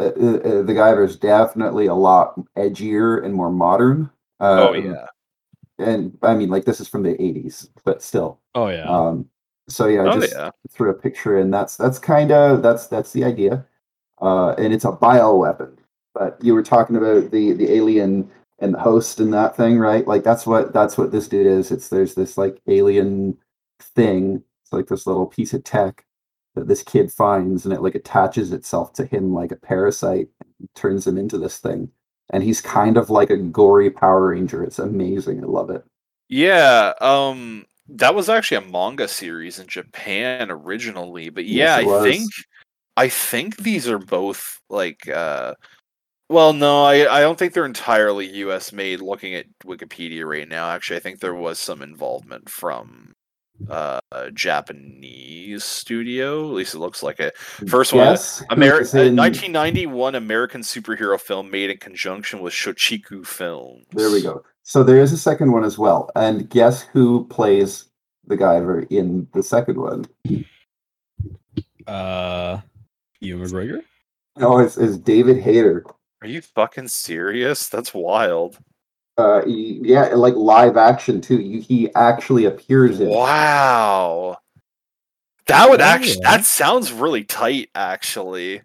[0.00, 4.10] uh, uh, uh, the Guyver is definitely a lot edgier and more modern.
[4.40, 5.06] Uh, oh yeah.
[5.80, 8.40] And I mean like this is from the '80s, but still.
[8.54, 8.88] Oh yeah.
[8.88, 9.28] Um,
[9.68, 10.50] so yeah, I Oh just yeah.
[10.70, 13.66] threw a picture, and that's that's kind of that's that's the idea.
[14.20, 15.78] Uh, and it's a bioweapon.
[16.14, 20.06] But you were talking about the the alien and the host and that thing, right?
[20.06, 21.70] Like that's what that's what this dude is.
[21.70, 23.38] It's there's this like alien
[23.80, 24.42] thing.
[24.64, 26.04] It's like this little piece of tech
[26.54, 30.68] that this kid finds, and it like attaches itself to him like a parasite, and
[30.74, 31.90] turns him into this thing.
[32.30, 34.64] And he's kind of like a gory Power Ranger.
[34.64, 35.42] It's amazing.
[35.42, 35.84] I love it.
[36.28, 41.86] Yeah, um that was actually a manga series in Japan originally, but yeah, Yes, I
[41.86, 42.32] think
[42.96, 45.54] I think these are both like uh
[46.28, 50.70] well no, I I don't think they're entirely US made looking at Wikipedia right now.
[50.70, 53.14] Actually, I think there was some involvement from
[53.68, 56.48] uh a Japanese studio.
[56.48, 57.36] At least it looks like it.
[57.36, 62.52] First one, Guess who's Ameri- uh, in- 1991 American superhero film made in conjunction with
[62.52, 63.84] Shochiku Films.
[63.92, 64.44] There we go.
[64.62, 66.10] So there is a second one as well.
[66.14, 67.86] And guess who plays
[68.26, 70.06] the Guyver in the second one?
[71.86, 72.60] Uh,
[73.20, 73.82] Ewan McGregor.
[74.36, 75.84] No, it's, it's David Hayter.
[76.22, 77.68] Are you fucking serious?
[77.68, 78.58] That's wild.
[79.20, 81.36] Uh, yeah, like live action too.
[81.36, 83.10] He, he actually appears in.
[83.10, 84.38] Wow.
[85.46, 86.36] That would Oh, actually yeah.
[86.38, 88.62] that sounds really tight actually.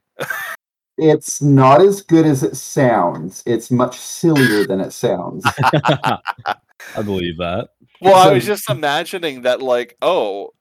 [0.98, 3.44] It's not as good as it sounds.
[3.46, 5.44] It's much sillier than it sounds.
[5.64, 7.70] I believe that.
[8.00, 10.52] Well, I was just imagining that like, oh,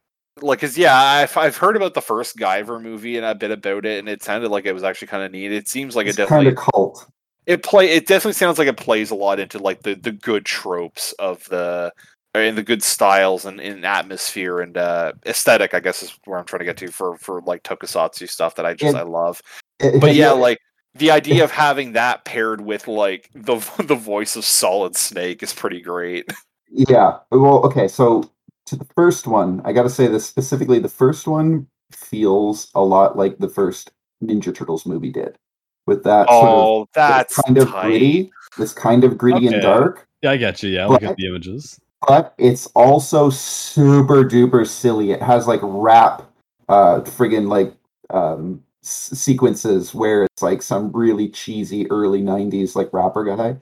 [0.41, 3.87] like cuz yeah, I've I've heard about the first Guyver movie and a bit about
[3.87, 5.53] it and it sounded like it was actually kind of neat.
[5.53, 7.07] It seems like It's it kind definitely of cult.
[7.47, 10.45] It play it definitely sounds like it plays a lot into like the the good
[10.45, 11.93] tropes of the
[12.35, 16.45] and the good styles and, and atmosphere and uh aesthetic i guess is where i'm
[16.45, 19.41] trying to get to for for like tokusatsu stuff that i just It- i love
[19.81, 20.59] It- but have yeah like
[20.95, 25.43] the eh, idea of having that paired with like the the voice of solid snake
[25.43, 26.31] is pretty great
[26.77, 27.19] Yeah.
[27.31, 27.87] Well, okay.
[27.87, 28.29] So
[28.67, 30.81] to the first one, I got to say this specifically.
[30.81, 35.39] The first one feels a lot like the first Ninja Turtles movie did,
[35.87, 37.83] with that sort of oh that's kind of tight.
[37.89, 39.55] gritty, this kind of gritty Okay.
[39.55, 40.07] and dark.
[40.23, 40.71] Yeah, I get you.
[40.71, 41.79] Yeah, look at the images.
[42.07, 45.11] But it's also super duper silly.
[45.13, 46.23] It has like rap,
[46.69, 47.75] uh, friggin' like
[48.11, 53.57] um s- sequences where it's like some really cheesy early '90s like rapper guy.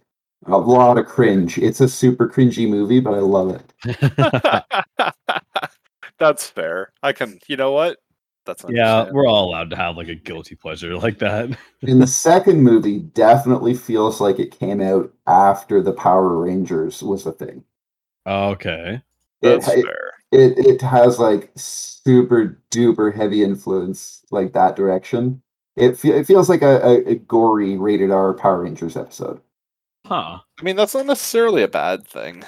[0.46, 1.56] A lot of cringe.
[1.58, 3.72] It's a super cringy movie, but I love it.
[6.18, 7.98] that's fair i can you know what
[8.44, 11.56] that's yeah, we're all allowed to have like a guilty pleasure like that.
[11.82, 17.26] And the second movie definitely feels like it came out after the Power Rangers was
[17.26, 17.64] a thing.
[18.24, 19.02] Okay.
[19.40, 25.42] It, that's it, fair it, it has like super duper heavy influence like that direction.
[25.76, 29.40] It, fe- it feels like a, a, a gory rated R Power Rangers episode.
[30.04, 30.40] Huh.
[30.58, 32.42] i mean that's not necessarily a bad thing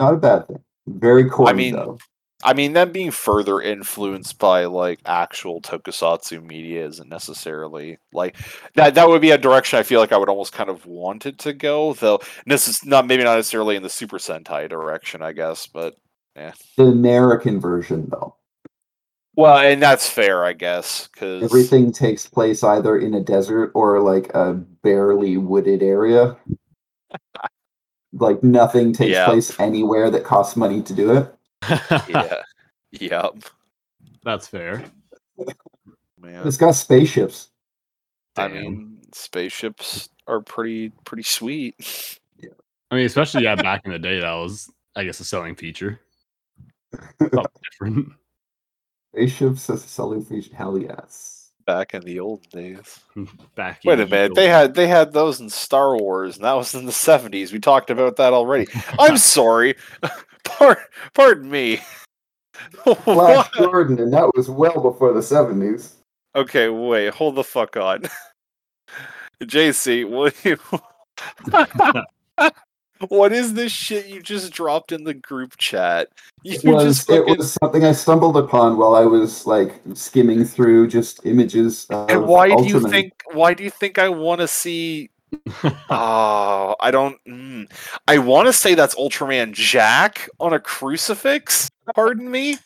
[0.00, 0.58] Not a bad thing.
[0.88, 1.98] Very corny mean, though.
[2.44, 8.36] I mean, them being further influenced by like actual tokusatsu media isn't necessarily like
[8.74, 8.94] that.
[8.94, 11.38] That would be a direction I feel like I would almost kind of want it
[11.40, 12.20] to go, though.
[12.46, 15.66] This is not maybe not necessarily in the Super Sentai direction, I guess.
[15.66, 15.94] But
[16.36, 16.52] eh.
[16.76, 18.36] The American version though.
[19.36, 24.00] well, and that's fair, I guess, because Everything takes place either in a desert or
[24.00, 26.36] like a barely wooded area.
[28.14, 29.26] like nothing takes Yeah.
[29.26, 31.34] place anywhere that costs money to do it.
[32.08, 32.34] Yeah.
[33.00, 33.44] Yep.
[34.22, 34.84] That's fair.
[36.20, 36.46] Man.
[36.46, 37.48] It's got spaceships.
[38.36, 41.74] I mean, spaceships are pretty pretty sweet.
[42.38, 42.50] Yeah.
[42.90, 46.00] I mean, especially yeah, back in the day, that was I guess a selling feature.
[47.18, 48.08] Something different.
[49.14, 50.54] Spaceships as a selling feature.
[50.54, 51.52] Hell yes.
[51.64, 53.00] Back in the old days.
[53.54, 53.80] Back.
[53.86, 56.52] Wait a the minute, old- they had they had those in Star Wars, and that
[56.54, 57.52] was in the seventies.
[57.54, 58.66] We talked about that already.
[58.98, 59.76] I'm sorry.
[60.44, 61.80] Pardon, pardon me.
[63.04, 63.50] Flash?
[63.52, 65.94] Gordon, and that was well before the 70s.
[66.34, 68.02] Okay, wait, hold the fuck on.
[69.42, 70.58] JC, what you-
[73.08, 76.08] What is this shit you just dropped in the group chat?
[76.44, 80.44] You It was, just it was something I stumbled upon while I was like skimming
[80.44, 81.86] through just images.
[81.90, 83.12] And why do you think?
[83.32, 85.10] Why do you think I want to see?
[85.90, 87.18] Oh, I don't.
[87.28, 87.70] Mm,
[88.08, 91.70] I want to say that's Ultraman Jack on a crucifix.
[91.94, 92.58] Pardon me.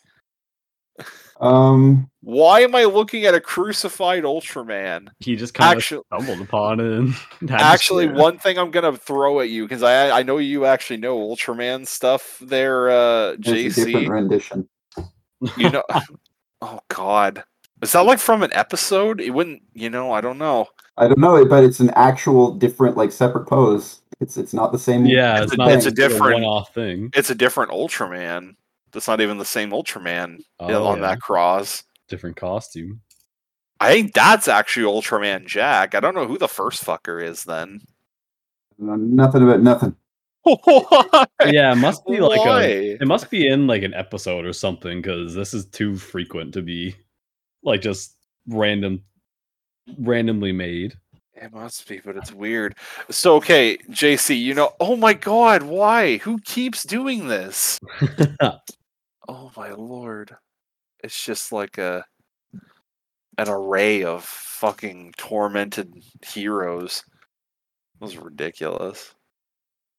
[1.39, 5.09] Um, Why am I looking at a crucified Ultraman?
[5.19, 6.85] he just kind of Actually, stumbled upon it.
[6.93, 7.13] And
[7.49, 8.15] had to actually, share.
[8.15, 11.85] one thing I'm gonna throw at you because I I know you actually know Ultraman
[11.85, 12.39] stuff.
[12.41, 14.09] There, uh, it's a different JC.
[14.09, 14.69] rendition.
[15.57, 15.83] You know.
[16.61, 17.43] oh God,
[17.83, 19.21] is that like from an episode?
[19.21, 19.61] It wouldn't.
[19.73, 20.67] You know, I don't know.
[20.97, 24.01] I don't know, but it's an actual different, like separate pose.
[24.19, 25.05] It's it's not the same.
[25.05, 27.11] yeah, It's it's, a- not it's a different- one-off thing.
[27.13, 28.55] It's a different Ultraman.
[28.91, 31.07] That's not even the same Ultraman uh, Oh, on yeah.
[31.09, 31.83] that cross.
[32.07, 33.01] different costume.
[33.79, 35.93] I think that's actually Ultraman Jack.
[35.93, 37.81] I don't know who the first fucker is then.
[38.79, 39.95] No- nothing about nothing.
[40.43, 41.25] Why?
[41.45, 42.91] Yeah, it must be like a.
[43.01, 46.61] It must be in like an episode or something because this is too frequent to
[46.63, 46.95] be
[47.63, 48.15] like just
[48.47, 49.03] random,
[49.97, 50.95] randomly made.
[51.35, 52.75] It must be, but it's weird.
[53.09, 56.17] So okay, JC, you know, oh my god, why?
[56.17, 57.79] Who keeps doing this?
[59.27, 60.35] Oh my lord.
[61.03, 62.05] It's just like a
[63.37, 65.93] an array of fucking tormented
[66.25, 67.03] heroes.
[67.99, 69.13] It was ridiculous.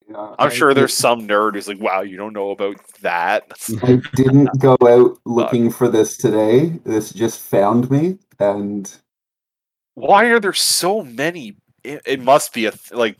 [0.09, 3.45] Yeah, I'm I sure there's some nerd who's like, wow, you don't know about that.
[3.83, 6.81] I didn't go out looking for this today.
[6.85, 8.91] This just found me, and
[9.99, 11.57] Why are there so many?
[11.83, 13.17] It, it must be a th- like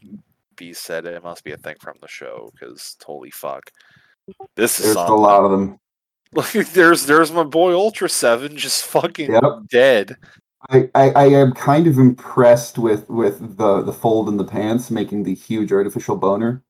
[0.57, 1.07] B said.
[1.07, 3.71] It must be a thing from the show because holy fuck,
[4.55, 5.79] this is there's a lot of them.
[6.35, 9.43] Like there's there's my boy Ultra Seven just fucking Yep.
[9.71, 10.17] dead.
[10.69, 14.91] I, I, I am kind of impressed with with the the fold in the pants
[14.91, 16.63] making the huge artificial boner.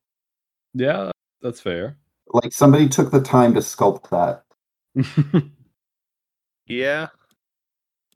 [0.75, 1.11] yeah,
[1.43, 1.97] that's fair.
[2.29, 4.45] Like somebody took the time to sculpt that.
[6.67, 7.09] Yeah,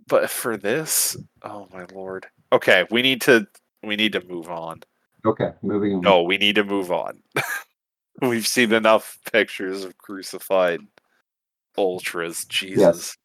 [0.09, 2.27] but for this, oh my lord.
[2.53, 3.47] Okay, we need to
[3.83, 4.83] we need to move on.
[5.25, 6.01] Okay, moving on.
[6.01, 7.23] No, we need to move on.
[8.21, 10.81] We've seen enough pictures of crucified
[11.77, 12.45] ultras.
[12.45, 13.17] Jesus.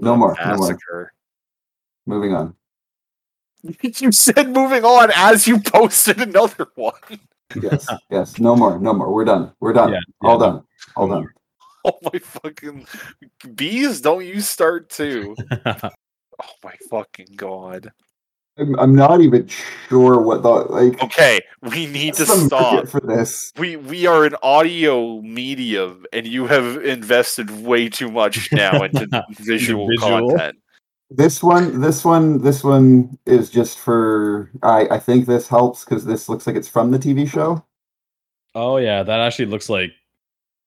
[0.00, 0.56] No The more, no more.
[0.58, 1.12] Massacre.
[2.06, 2.54] Moving on.
[3.82, 6.94] you said moving on as you posted another one.
[7.60, 8.38] Yes, yes.
[8.38, 9.12] No more, no more.
[9.12, 9.52] We're done.
[9.60, 9.92] We're done.
[9.92, 10.62] Yeah, All yeah, done.
[10.96, 11.28] All no done.
[11.84, 12.86] Oh my fucking
[13.56, 14.00] bees!
[14.00, 15.34] Don't you start too?
[16.42, 17.92] Oh my fucking god.
[18.58, 19.48] I'm, I'm not even
[19.88, 21.02] sure what the like.
[21.02, 22.86] Okay, we need to stop.
[22.88, 23.52] for this.
[23.56, 29.24] We we are an audio medium, and you have invested way too much now into
[29.30, 30.30] visual, visual.
[30.30, 30.58] content.
[31.08, 34.50] This one, this one, this one is just for.
[34.62, 37.64] I I think this helps because this looks like it's from the TV show.
[38.54, 39.92] oh yeah, that actually looks like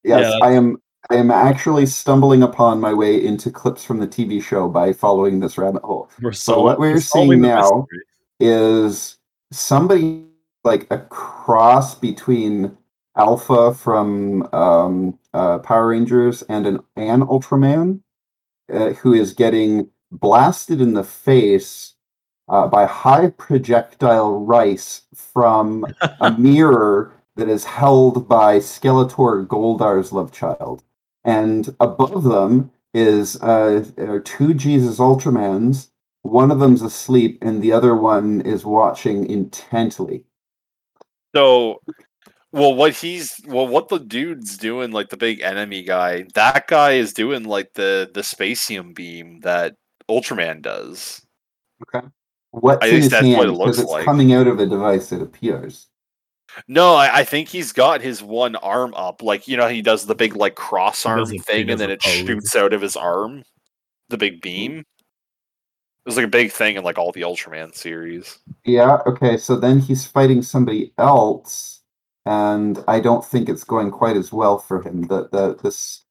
[0.06, 0.78] Yes, Yeah, I am.
[1.10, 5.40] I am actually stumbling upon my way into clips from the TV show by following
[5.40, 6.10] this rabbit hole.
[6.22, 7.88] we're So so what we're seeing now
[8.40, 9.18] is
[9.52, 10.26] somebody
[10.64, 12.76] like a cross between
[13.18, 18.02] Alpha from um, uh, Power Rangers and an an Ultraman
[18.74, 21.94] uh, who is getting blasted in the face
[22.48, 25.86] uh, by high projectile rice from
[26.20, 30.84] a mirror that is held by Skeletor Goldar's love child.
[31.26, 35.90] And above them is uh, are two Jesus Ultramans.
[36.24, 40.26] One of them's asleep, and the other one is watching intently.
[41.36, 41.82] So,
[42.54, 46.94] well, what he's well, what the dude's doing, like the big enemy guy, that guy
[46.94, 49.76] is doing like the the Specium beam that
[50.10, 51.22] Ultraman does.
[51.96, 52.08] Okay.
[52.52, 53.58] What's At in his that's what it hand?
[53.58, 54.06] looks Because it's like.
[54.06, 55.88] coming out of a device, it appears.
[56.68, 60.06] No, I, I think he's got his one arm up, like you know he does
[60.06, 62.14] the big like cross arm a- thing, and then it pose.
[62.14, 63.44] shoots out of his arm,
[64.10, 64.80] the big beam.
[64.80, 64.86] It
[66.10, 68.38] was like a big thing in like all the Ultraman series.
[68.64, 71.82] Yeah, okay, so then he's fighting somebody else,
[72.26, 75.02] and I don't think it's going quite as well for him.
[75.04, 76.04] The the this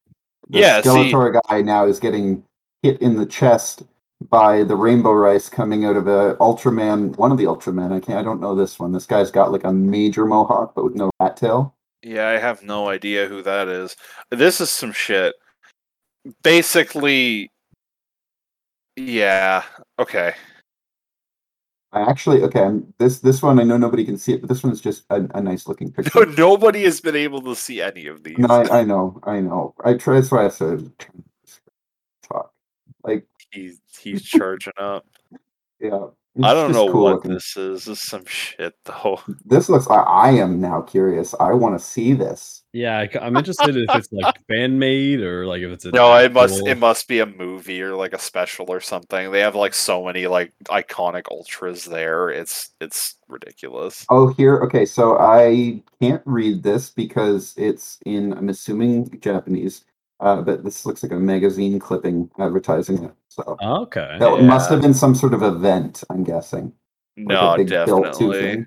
[0.50, 2.42] the Yeah, see- Skeletor guy now is getting
[2.82, 3.84] hit in the chest
[4.30, 7.16] by the rainbow rice coming out of a Ultraman.
[7.16, 7.92] One of the Ultraman.
[7.92, 8.18] I can't.
[8.18, 8.92] I don't know this one.
[8.92, 11.74] This guy's got like a major mohawk, but with no rat tail.
[12.02, 13.96] Yeah, I have no idea who that is.
[14.30, 15.34] This is some shit.
[16.42, 17.50] Basically,
[18.96, 19.62] yeah.
[19.98, 20.34] Okay.
[21.92, 22.62] I actually okay.
[22.62, 25.26] I'm, this this one I know nobody can see it, but this one's just a,
[25.34, 26.26] a nice looking picture.
[26.26, 28.38] Nobody has been able to see any of these.
[28.38, 29.74] No, I, I know, I know.
[29.84, 30.14] I try.
[30.14, 30.90] That's why I said
[32.22, 32.52] talk.
[33.04, 35.06] Like, He's he's charging up.
[35.80, 36.06] yeah.
[36.42, 37.34] I don't know cool what looking.
[37.34, 37.84] this is.
[37.84, 39.20] This is some shit though.
[39.44, 39.86] This looks.
[39.86, 41.32] I, I am now curious.
[41.38, 42.64] I want to see this.
[42.72, 46.16] Yeah, I, am interested if it's like fan made or like if it's a No,
[46.16, 49.30] it must it must be a movie or like a special or something.
[49.30, 52.30] They have like so many like iconic ultras there.
[52.30, 54.04] It's it's ridiculous.
[54.10, 54.58] Oh, here.
[54.62, 58.32] Okay, so I can't read this because it's in.
[58.32, 59.84] I'm assuming Japanese.
[60.24, 63.12] Uh, but this looks like a magazine clipping advertising it.
[63.28, 64.16] So Okay.
[64.18, 66.02] that must have been some sort of event.
[66.08, 66.72] I'm guessing.
[67.16, 68.64] No, big definitely.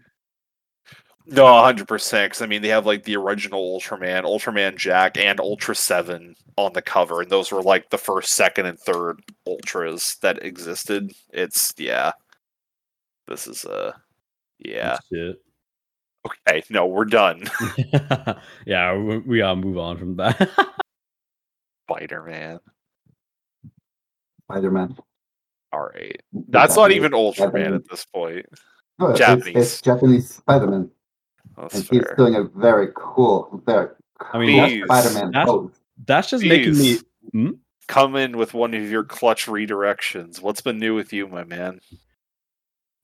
[1.25, 2.31] No, hundred percent.
[2.31, 6.73] Because I mean, they have like the original Ultraman, Ultraman Jack, and Ultra Seven on
[6.73, 11.11] the cover, and those were like the first, second, and third Ultras that existed.
[11.33, 12.11] It's yeah.
[13.27, 13.93] This is uh
[14.59, 14.99] yeah.
[16.47, 17.43] Okay, no, we're done.
[18.65, 20.49] yeah, we, we gotta move on from that.
[21.89, 22.59] Spider Man.
[24.49, 24.97] Spider Man.
[25.73, 28.45] All right, that's not even Ultraman at this point.
[28.99, 29.55] No, it's- Japanese.
[29.55, 30.89] It's, Japanese Spider Man,
[31.57, 33.89] That's and he's doing a very cool, very
[34.33, 35.71] I mean, that's- Spider Man that's- pose.
[36.05, 36.97] That's just making me.
[37.33, 37.57] Jeez.
[37.87, 40.41] Come in with one of your clutch redirections.
[40.41, 41.79] What's been new with you, my man?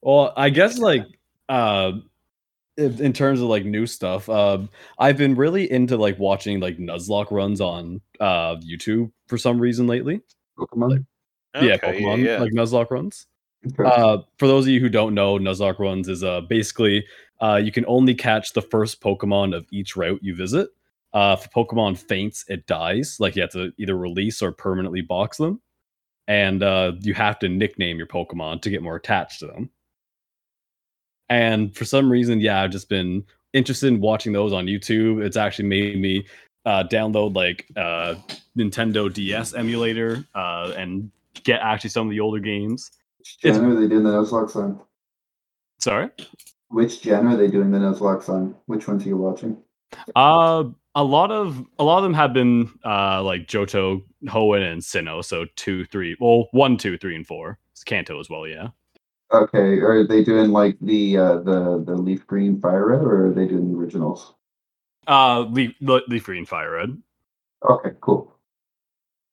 [0.02, 1.02] Well, I guess like
[1.48, 2.02] uh if-
[2.76, 7.30] in terms of like new stuff, um I've been really into like watching like Nuzlocke
[7.30, 10.20] runs on uh YouTube for some reason lately.
[10.58, 11.06] Pokemon.
[11.54, 13.26] yeah, Okay, Pokemon like Nuzlocke runs.
[13.66, 13.88] Okay.
[13.88, 17.04] Uh, for those of you who don't know, Nuzlocke runs is uh basically
[17.40, 20.68] uh you can only catch the first Pokemon of each route you visit.
[21.12, 23.18] Uh, if a Pokemon faints, it dies.
[23.20, 25.60] Like you have to either release or permanently box them,
[26.26, 29.70] and uh, you have to nickname your Pokemon to get more attached to them.
[31.28, 35.24] And for some reason, yeah, I've just been interested in watching those on YouTube.
[35.24, 36.26] It's actually made me
[36.66, 38.16] uh, download like uh,
[38.56, 41.10] Nintendo DS emulator uh, and
[41.44, 42.90] get actually some of the older games.
[43.18, 44.80] Which gen are they doing the Nuzlocke on?
[45.78, 46.10] Sorry.
[46.68, 48.54] Which gen are they doing the Nuzlocke on?
[48.66, 49.56] Which ones are you watching?
[50.14, 54.82] Uh, a lot of a lot of them have been uh like Johto, Hoenn, and
[54.82, 55.24] Sinnoh.
[55.24, 57.58] So two, three, well, one, two, three, and four.
[57.72, 58.68] It's Kanto as well, yeah.
[59.32, 63.32] Okay, are they doing like the uh, the the leaf green fire red, or are
[63.32, 64.34] they doing the originals?
[65.06, 66.96] Uh, Leaf, Leaf Green, Fire Red.
[67.68, 68.34] Okay, cool.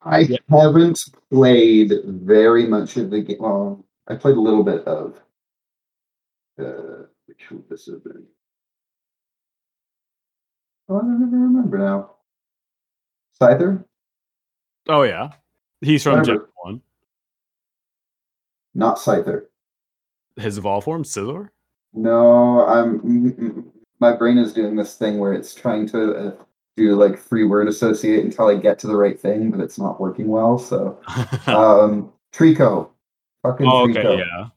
[0.01, 0.37] I Yeah.
[0.49, 0.99] haven't
[1.31, 3.37] played very much of the game.
[3.39, 5.21] Well, I played a little bit of.
[6.59, 8.25] Uh, which would this have been?
[10.89, 12.15] Oh, I don't even remember now.
[13.39, 13.85] Scyther?
[14.89, 15.29] Oh yeah,
[15.79, 16.81] he's from Gen One.
[18.73, 19.45] Not Scyther.
[20.35, 21.49] His evolved form, Scizor.
[21.93, 23.71] No, I'm.
[23.99, 26.31] My brain is doing this thing where it's trying to uh,
[26.77, 30.01] do like three word associate until I get to the right thing, but it's not
[30.01, 30.57] working well.
[30.57, 30.99] So,
[31.47, 32.89] um, Treecko.
[33.43, 34.17] Fucking oh, okay, Treecko.
[34.19, 34.47] yeah.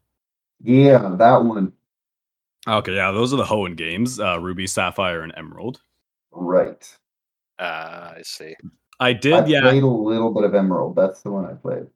[0.62, 1.72] Yeah, that one.
[2.66, 3.10] Okay, yeah.
[3.10, 5.82] Those are the Hoenn games: uh, Ruby, Sapphire, and Emerald.
[6.30, 6.88] Right.
[7.58, 8.54] Uh, I see.
[9.00, 9.62] I I did, yeah.
[9.62, 10.96] played a little bit of Emerald.
[10.96, 11.86] That's the one I played.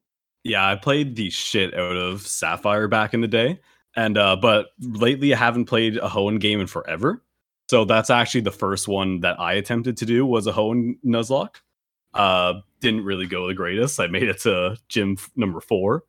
[0.44, 3.60] Yeah, I played the shit out of Sapphire back in the day,
[3.96, 7.22] and uh, but lately I haven't played a Hoenn game in forever.
[7.70, 11.56] So that's actually the first one that I attempted to do was a Hoenn Nuzlocke.
[12.14, 14.00] Uh, didn't really go the greatest.
[14.00, 16.04] I made it to gym f- number four,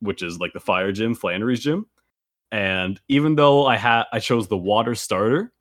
[0.00, 1.86] which is like the fire gym, Flannery's gym.
[2.50, 5.52] And even though I had I chose the water starter,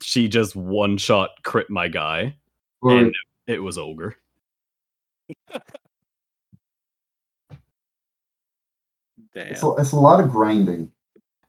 [0.00, 2.36] she just one shot crit my guy,
[2.80, 3.14] Or- and
[3.46, 4.16] it was ogre.
[9.34, 9.48] Damn.
[9.48, 10.90] it's, a, it's a lot of grinding.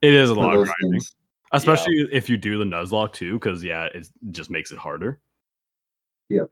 [0.02, 0.92] It is a lot of grinding.
[0.92, 1.16] things.
[1.52, 5.20] especially if you do the Nuzlocke too, because yeah, it just makes it harder.
[6.30, 6.50] Yep.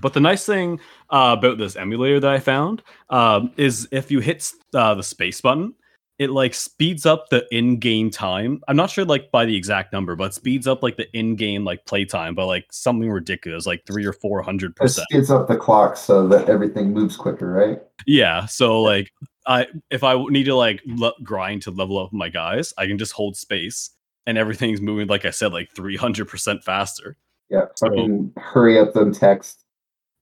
[0.00, 0.80] But the nice thing
[1.10, 5.40] uh, about this emulator that I found um, is if you hit uh, the space
[5.40, 5.74] button,
[6.18, 8.60] it like speeds up the in-game time.
[8.68, 11.64] I'm not sure like by the exact number, but it speeds up like the in-game
[11.64, 15.06] like playtime by like something ridiculous, like three or four hundred It percent.
[15.10, 17.80] speeds up the clock so that everything moves quicker, right?
[18.06, 18.46] Yeah.
[18.46, 19.12] So like,
[19.46, 22.98] I if I need to like le- grind to level up my guys, I can
[22.98, 23.90] just hold space
[24.26, 27.16] and everything's moving like I said, like three hundred percent faster.
[27.50, 27.66] Yeah.
[27.76, 29.60] So- Fucking hurry up them text.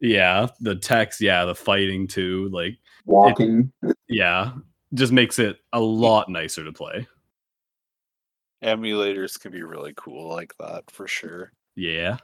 [0.00, 2.48] Yeah, the text, yeah, the fighting too.
[2.52, 3.72] Like, Walking.
[4.08, 4.50] yeah,
[4.94, 7.06] just makes it a lot nicer to play.
[8.64, 11.52] Emulators can be really cool like that for sure.
[11.76, 12.16] Yeah.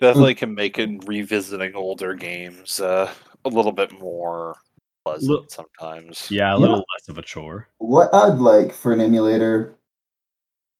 [0.00, 3.12] Definitely can make it revisiting older games uh,
[3.44, 4.56] a little bit more
[5.04, 6.30] pleasant Look- sometimes.
[6.30, 6.60] Yeah, a Yeah.
[6.60, 7.68] little less of a chore.
[7.78, 9.74] What I'd like for an emulator,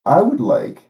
[0.04, 0.82] I would like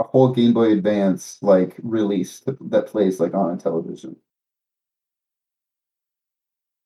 [0.00, 4.16] a whole Game Boy Advance like release that, that plays like on a television.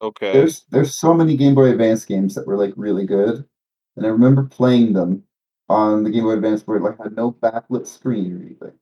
[0.02, 0.32] Okay.
[0.32, 3.44] There's there's so many Game Boy Advance games that were like really good,
[3.96, 5.22] and I remember playing them
[5.68, 8.78] on the Game Boy Advance where it like had no backlit screen or anything,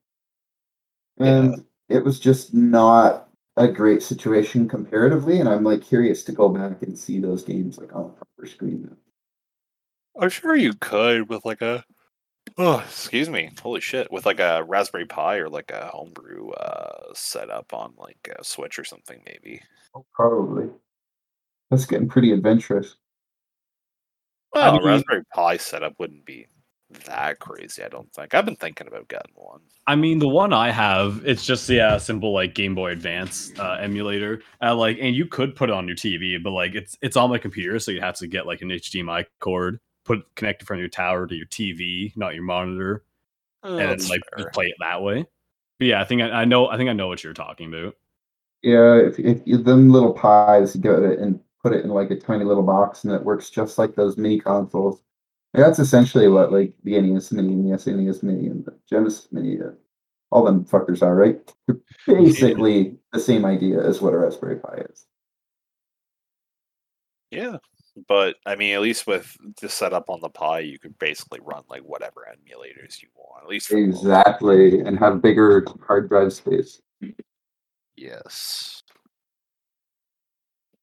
[1.18, 5.40] and it was just not a great situation comparatively.
[5.40, 8.46] And I'm like curious to go back and see those games like on a proper
[8.46, 8.88] screen.
[8.90, 10.22] now.
[10.22, 11.84] I'm sure you could with like a
[12.58, 17.12] oh excuse me holy shit with like a Raspberry Pi or like a homebrew uh
[17.14, 19.62] setup on like a Switch or something maybe.
[19.94, 20.68] Oh, Probably.
[21.70, 22.96] That's getting pretty adventurous.
[24.52, 26.46] Well, mean- a Raspberry Pi setup wouldn't be
[27.06, 27.82] that crazy.
[27.82, 28.34] I don't think.
[28.34, 29.60] I've been thinking about getting one.
[29.86, 33.52] I mean, the one I have, it's just yeah, a simple like Game Boy Advance
[33.58, 34.42] uh, emulator.
[34.62, 37.30] Uh, like, and you could put it on your TV, but like it's it's on
[37.30, 40.78] my computer, so you have to get like an HDMI cord, put connect it from
[40.78, 43.04] your tower to your TV, not your monitor,
[43.64, 44.44] Oh, and then like fair.
[44.44, 45.26] just play it that way.
[45.78, 46.68] But yeah, I think I, I know.
[46.68, 47.96] I think I know what you're talking about.
[48.62, 52.10] Yeah, if, if you, them little pies, you get it and put it in like
[52.10, 55.02] a tiny little box, and it works just like those mini consoles.
[55.54, 59.28] And that's essentially what like the NES Mini and the SNES Mini and the Genesis
[59.32, 59.72] Mini, uh,
[60.30, 61.38] all them fuckers are, right?
[61.68, 61.76] They're
[62.06, 65.06] basically the same idea as what a Raspberry Pi is.
[67.30, 67.58] Yeah.
[68.08, 71.64] But I mean, at least with the setup on the Pi, you could basically run
[71.68, 73.44] like whatever emulators you want.
[73.44, 73.98] At least for the moment.
[73.98, 76.80] Exactly, and have bigger hard drive space.
[77.96, 78.82] Yes.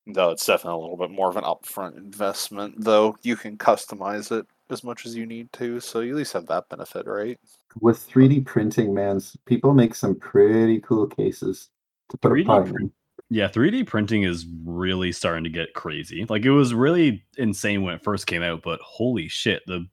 [0.06, 4.32] Though it's definitely a little bit more of an upfront investment, though you can customize
[4.32, 7.40] it as much as you need to, so you at least have that benefit, right?
[7.82, 11.70] With 3D printing, man, people make some pretty cool cases
[12.10, 12.92] to put a 3D Pi print- in.
[13.32, 16.26] Yeah, 3D printing is really starting to get crazy.
[16.30, 19.88] Like it was really insane when it first came out, but holy shit, the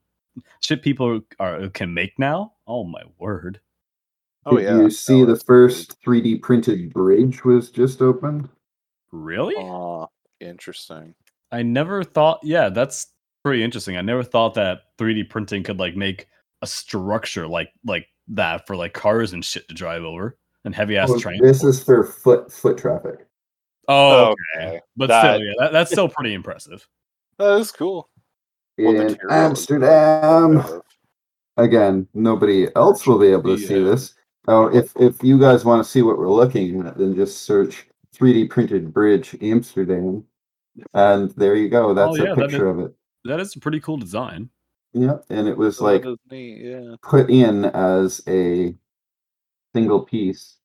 [0.60, 2.52] shit people are can make now.
[2.66, 3.60] Oh my word!
[4.46, 4.78] Oh Did yeah.
[4.80, 8.48] you see the it's first 3D printed bridge was just opened?
[9.12, 9.54] Really?
[9.54, 10.06] pretty- Ah,
[10.40, 11.14] interesting.
[11.52, 12.40] I never thought.
[12.42, 13.08] Yeah, that's
[13.46, 13.96] pretty interesting.
[13.96, 16.26] I never thought that 3D printing could like make
[16.62, 20.96] a structure like like that for like cars and shit to drive over and heavy
[20.96, 21.40] ass Well, trains.
[21.42, 23.24] this is for foot foot traffic.
[23.86, 24.66] Oh, oh, okay.
[24.66, 24.80] Okay.
[24.96, 26.86] but That- still, yeah, that, that's still pretty impressive.
[27.38, 28.08] That is cool.
[28.78, 30.64] In material Amsterdam.
[31.56, 34.14] Again, nobody else will be able to see this.
[34.48, 37.86] Oh, if if you guys want to see what we're looking at, then just search
[38.16, 40.24] 3D printed bridge Amsterdam,
[40.94, 41.90] and there you go.
[41.90, 42.92] Oh, that's Oh, yeah, a that picture of it.
[43.26, 44.50] That is a pretty cool design.
[44.92, 46.94] Yeah, and it was Oh, like neat, yeah.
[47.02, 48.74] put in as a
[49.74, 50.56] single piece.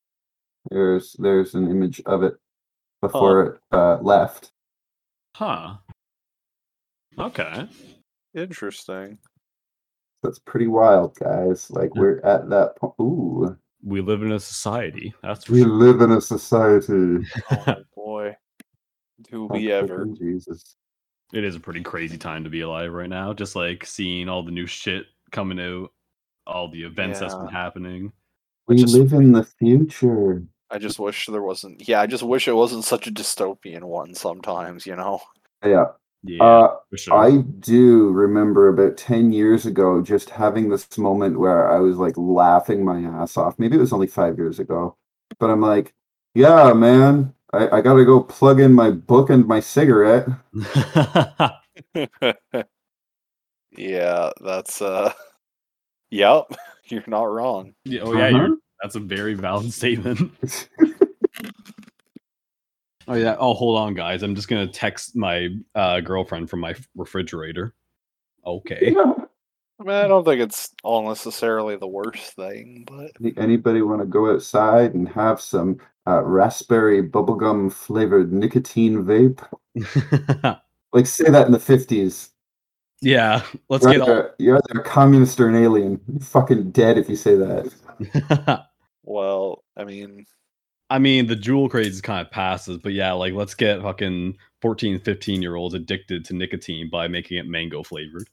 [0.69, 2.35] There's there's an image of it
[3.01, 4.51] before it uh, left.
[5.35, 5.75] Huh.
[7.17, 7.67] Okay.
[8.35, 9.17] Interesting.
[10.23, 11.69] That's pretty wild, guys.
[11.71, 12.93] Like we're at that point.
[13.01, 15.13] Ooh, We live in a society.
[15.23, 15.69] That's for we sure.
[15.69, 17.25] live in a society.
[17.51, 18.35] Oh boy.
[19.29, 20.05] Do we ever?
[20.05, 20.75] Jesus.
[21.33, 23.33] It is a pretty crazy time to be alive right now.
[23.33, 25.91] Just like seeing all the new shit coming out,
[26.45, 28.11] all the events that's been happening.
[28.67, 30.43] We Which is- live in the future.
[30.69, 31.85] I just wish there wasn't.
[31.87, 34.13] Yeah, I just wish it wasn't such a dystopian one.
[34.15, 35.19] Sometimes, you know.
[35.65, 35.85] Yeah.
[36.23, 37.17] Yeah, Uh, sure.
[37.17, 42.15] I do remember about 10 years ago just having this moment where I was like
[42.15, 43.57] laughing my ass off.
[43.57, 44.95] Maybe it was only five years ago.
[45.39, 45.93] But I'm like,
[46.35, 50.27] yeah, man, I, I got to go plug in my book and my cigarette.
[53.77, 55.13] yeah, that's uh.
[56.11, 56.53] Yep,
[56.87, 57.73] you're not wrong.
[57.85, 58.55] Yeah, oh yeah, you're, Uh-huh.
[58.81, 60.69] that's a very valid statement.
[63.07, 63.35] Oh yeah.
[63.39, 64.23] Oh, hold on, guys.
[64.23, 67.73] I'm just gonna text my uh, girlfriend from my refrigerator.
[68.45, 68.93] Okay.
[68.95, 69.13] Yeah.
[69.81, 74.05] I mean, I don't think it's all necessarily the worst thing, but Anybody want to
[74.05, 79.41] go outside and have some uh, raspberry bubblegum flavored nicotine vape?
[80.93, 82.31] Like, say that in the 50s.
[83.01, 83.43] yeah.
[83.69, 84.29] Let's You're get all.
[84.39, 86.01] you're either a communist or an alien.
[86.05, 88.65] You're fucking dead if you say that.
[89.03, 90.25] well, I mean,
[90.89, 94.99] I mean, the Juul craze kind of passes, but yeah, like let's get fucking 14,
[94.99, 98.27] 15 year olds addicted to nicotine by making it mango flavored.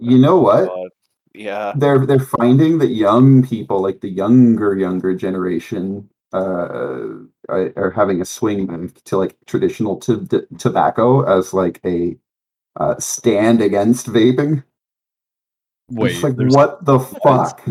[0.00, 0.66] You know what?
[0.68, 0.92] but,
[1.34, 7.08] yeah, They're they're finding that young people, like the younger younger generation, uh,
[7.48, 12.16] are are having a swing back to like traditional t- t- tobacco as like a
[12.76, 14.62] uh, stand against vaping.
[15.90, 17.60] Wait, it's like what the fuck?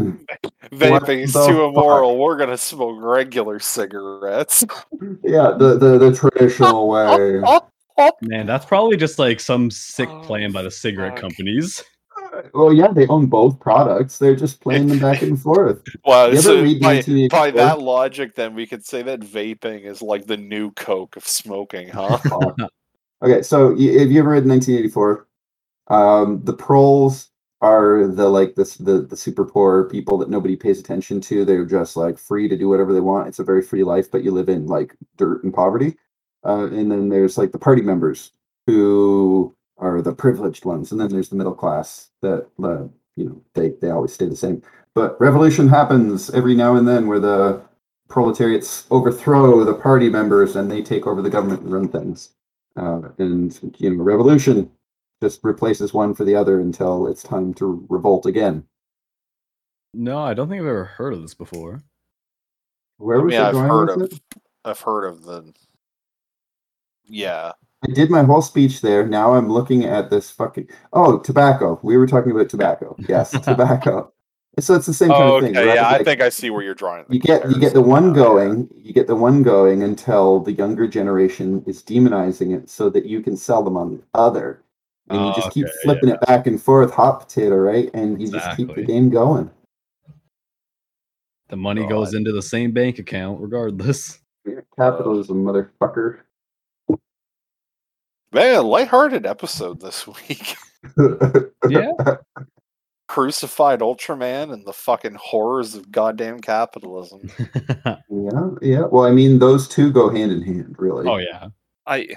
[0.71, 1.69] Vaping is the too fuck?
[1.69, 2.17] immoral.
[2.17, 4.63] We're gonna smoke regular cigarettes.
[5.23, 7.41] yeah, the, the the traditional way.
[8.21, 11.21] man, that's probably just like some sick Oh, plan by the cigarette fuck.
[11.21, 11.83] companies.
[12.53, 14.17] Well, yeah, they own both products.
[14.17, 15.81] They're just playing them back and forth.
[16.05, 20.37] Well, so by, by that logic, then we could say that vaping is like the
[20.37, 22.19] new coke of smoking, huh?
[23.23, 25.27] Okay, so have you ever read 1984?
[25.89, 27.29] Um, the proles
[27.61, 31.45] are the like this the the super poor people that nobody pays attention to.
[31.45, 33.27] They're just like free to do whatever they want.
[33.27, 35.97] It's a very free life, but you live in like dirt and poverty.
[36.43, 38.31] Uh, and then there's like the party members
[38.65, 42.83] who are the privileged ones, and then there's the middle class that uh,
[43.15, 44.61] you know they they always stay the same.
[44.95, 47.61] But revolution happens every now and then where the
[48.09, 52.29] proletariats overthrow the party members and they take over the government and run things.
[52.75, 54.71] Uh, and you know, revolution
[55.21, 58.65] just replaces one for the other until it's time to revolt again.
[59.93, 61.81] No, I don't think I've ever heard of this before.
[62.97, 64.19] Where I was mean, I I've going heard of, it?
[64.63, 65.53] I've heard of the.
[67.05, 67.53] Yeah,
[67.83, 69.05] I did my whole speech there.
[69.07, 70.69] Now I'm looking at this fucking.
[70.93, 71.79] Oh, tobacco.
[71.83, 72.95] We were talking about tobacco.
[73.07, 74.13] Yes, tobacco.
[74.59, 75.53] So it's the same kind Oh, of okay.
[75.53, 75.65] thing.
[75.65, 75.75] right?
[75.75, 77.05] Yeah, I think I see where you're drawing.
[77.07, 78.23] the you get you get the one now, yeah.
[78.23, 83.05] going you get the one going until the younger generation is demonizing it so that
[83.05, 84.61] you can sell them on the other
[85.09, 88.21] and you Oh, just keep okay, flipping it back and forth hot potato right and
[88.21, 89.49] you just keep the game going
[91.47, 94.19] The money oh, goes into the same bank account regardless.
[94.45, 96.19] Yeah, capitalism motherfucker
[98.33, 100.55] Man, lighthearted episode this week.
[101.69, 101.91] Yeah.
[103.07, 107.29] Crucified Ultraman and the fucking horrors of goddamn capitalism.
[107.85, 111.49] yeah yeah well i mean those two go hand in hand really oh yeah.
[111.85, 112.07] I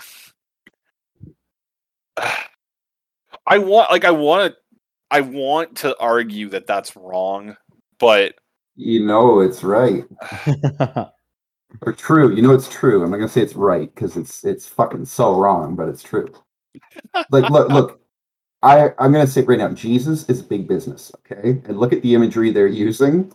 [3.46, 4.58] I want like I want to
[5.10, 7.56] I want to argue that that's wrong,
[7.98, 8.34] but
[8.76, 10.04] you know it's right
[11.82, 13.02] or true you know it's true?
[13.02, 16.32] I'm not gonna say it's right because it's it's fucking so wrong but it's true.
[17.30, 18.00] Like look look
[18.62, 21.60] i i'm gonna say it right now jesus is big business okay?
[21.66, 23.32] And look at the imagery they're using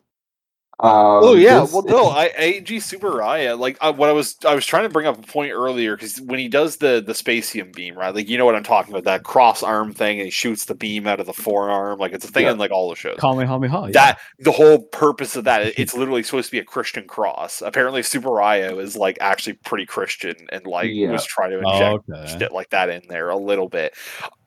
[0.81, 0.91] um,
[1.23, 4.65] oh yeah, this- well no, I Eiji Tsuburaya like I, what I was I was
[4.65, 7.97] trying to bring up a point earlier because when he does the the Specium beam
[7.97, 10.65] right, like you know what I'm talking about that cross arm thing and he shoots
[10.65, 12.51] the beam out of the forearm like it's a thing Yeah.
[12.53, 13.17] in like all the shows.
[13.19, 13.87] Kamehameha.
[13.87, 13.91] yeah.
[13.91, 18.01] that the whole purpose of that it's literally supposed to be a christian cross apparently
[18.01, 21.11] Tsuburaya is like actually pretty christian and like Yeah.
[21.11, 22.39] was trying to Oh, inject okay.
[22.39, 23.95] shit like that in there a little bit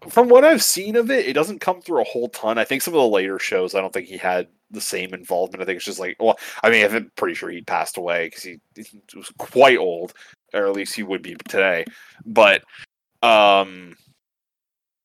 [0.08, 2.80] from what i've seen of it it doesn't come through a whole ton i think
[2.82, 5.76] some of the later shows i don't think he had the same involvement i think
[5.76, 9.00] it's just like well i mean i'm pretty sure he passed away because he, he
[9.14, 10.12] was quite old
[10.54, 11.84] or at least he would be today
[12.24, 12.62] but
[13.22, 13.94] um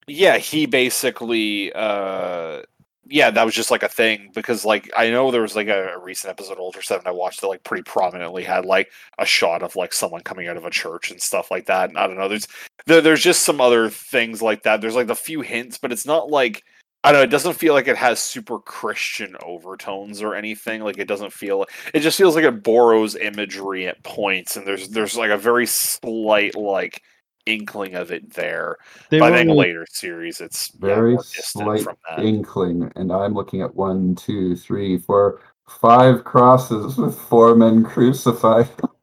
[0.06, 2.62] yeah he basically uh
[3.10, 5.94] yeah, that was just like a thing because like I know there was like a,
[5.94, 9.24] a recent episode of Ultra Seven I watched that like pretty prominently had like a
[9.24, 11.88] shot of like someone coming out of a church and stuff like that.
[11.88, 12.46] And I don't know, there's
[12.86, 14.80] there, there's just some other things like that.
[14.80, 16.64] There's like a few hints, but it's not like
[17.04, 17.24] I don't know.
[17.24, 20.82] It doesn't feel like it has super Christian overtones or anything.
[20.82, 21.66] Like it doesn't feel.
[21.94, 25.66] It just feels like it borrows imagery at points, and there's there's like a very
[25.66, 27.02] slight like
[27.46, 28.76] inkling of it there.
[29.10, 32.24] They But I think later series, it's very distant slight from that.
[32.24, 35.40] inkling and i'm looking at one two three four
[35.80, 38.68] five crosses with four men crucified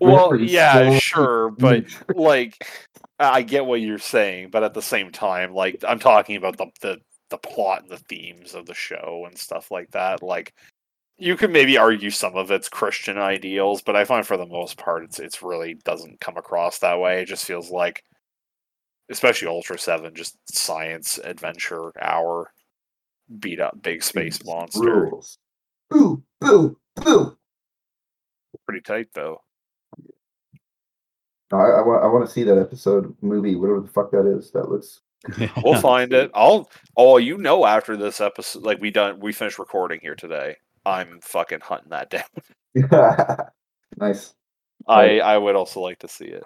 [0.00, 1.84] Well, yeah, sure, but
[2.14, 2.66] like
[3.18, 6.66] I get what you're saying, but at the same time, like I'm talking about the
[6.80, 7.00] the
[7.34, 10.22] the plot and the themes of the show and stuff like that.
[10.22, 10.54] Like
[11.16, 14.76] you could maybe argue some of it's Christian ideals, but I find for the most
[14.76, 17.22] part it's it's really doesn't come across that way.
[17.22, 18.04] It just feels like
[19.10, 22.52] especially Ultra 7 just science adventure hour
[23.38, 25.08] beat up big space monster.
[25.10, 25.38] rules.
[25.90, 27.36] boo boo boo
[28.66, 29.42] Pretty tight though.
[31.52, 34.50] I, I want to see that episode movie, whatever the fuck that is.
[34.52, 35.02] That looks.
[35.62, 36.30] We'll find it.
[36.34, 36.70] I'll.
[36.96, 40.56] Oh, you know, after this episode, like we done, we finished recording here today.
[40.86, 42.22] I'm fucking hunting that down.
[43.96, 44.34] nice.
[44.86, 46.44] I I would also like to see it.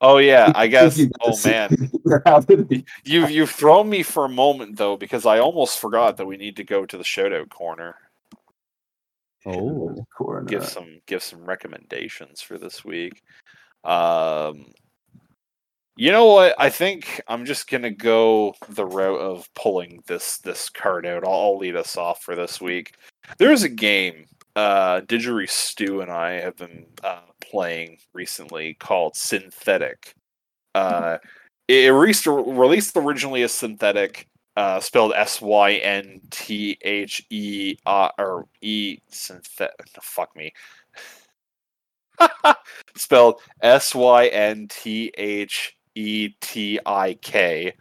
[0.00, 0.98] Oh yeah, I guess.
[0.98, 4.96] You get to Oh man, You're having- you've you've thrown me for a moment though
[4.96, 7.96] because I almost forgot that we need to go to the shoutout corner.
[9.46, 10.04] Oh.
[10.16, 10.42] Corner.
[10.42, 13.22] Give some give some recommendations for this week.
[13.84, 14.72] Um,
[15.96, 16.54] you know what?
[16.58, 21.24] I think I'm just gonna go the route of pulling this this card out.
[21.24, 22.94] I'll, I'll lead us off for this week.
[23.38, 24.26] There's a game
[24.56, 25.02] uh,
[25.46, 30.14] Stew and I have been uh, playing recently called Synthetik.
[30.74, 31.18] Uh,
[31.68, 34.24] it released, released originally as Synthetik,
[34.56, 39.88] uh, spelled S Y N T H E R or E synthetic.
[40.00, 40.52] Fuck me.
[42.96, 47.74] spelled S Y N T H E T I K.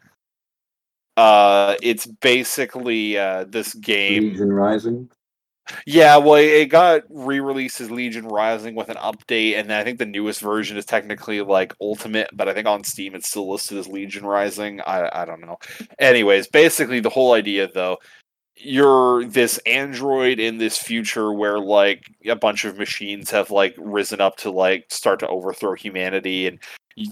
[1.18, 4.24] Uh, it's basically uh, this game.
[4.24, 5.10] Legion Rising.
[5.88, 10.06] Yeah, well, it got re-released as Legion Rising with an update, and I think the
[10.06, 13.88] newest version is technically like Ultimate, but I think on Steam it's still listed as
[13.88, 14.82] Legion Rising.
[14.82, 15.58] I I don't know.
[15.98, 17.98] Anyways, basically the whole idea though,
[18.58, 24.22] you're this android in this future where like a bunch of machines have like risen
[24.22, 26.60] up to like start to overthrow humanity and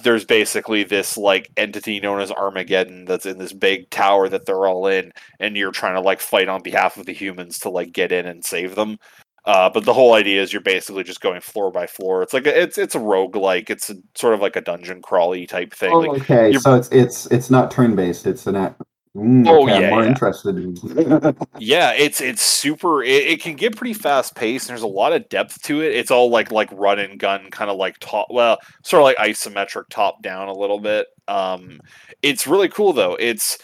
[0.03, 4.65] there's basically this like entity known as Armageddon that's in this big tower that they're
[4.65, 7.91] all in and you're trying to like fight on behalf of the humans to like
[7.91, 8.97] get in and save them.
[9.45, 12.23] Uh, but the whole idea is you're basically just going floor by floor.
[12.23, 15.01] It's like a, it's it's a rogue like it's a, sort of like a dungeon
[15.01, 15.91] crawly type thing.
[15.91, 16.53] Oh, like, okay.
[16.53, 18.25] So it's it's it's not turn based.
[18.25, 18.55] It's an.
[18.55, 18.81] act-
[19.15, 20.09] Mm, Oh, okay, I'm yeah, more yeah.
[20.09, 20.57] interested.
[20.57, 21.35] In...
[21.59, 23.03] yeah, it's it's super.
[23.03, 24.67] It, it can get pretty fast paced.
[24.67, 25.93] There's a lot of depth to it.
[25.93, 28.27] It's all like like run and gun, kind of like top.
[28.31, 31.07] Well, sort of like isometric top down a little bit.
[31.27, 31.79] Um,
[32.23, 33.15] it's really cool though.
[33.19, 33.59] It's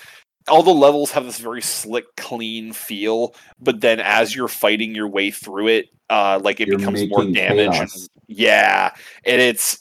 [0.47, 3.33] all the levels have this very slick, clean feel.
[3.59, 7.25] But then as you're fighting your way through it, uh, like it You're becomes more
[7.25, 7.75] damage.
[7.75, 7.89] And,
[8.27, 8.93] yeah,
[9.25, 9.79] and it's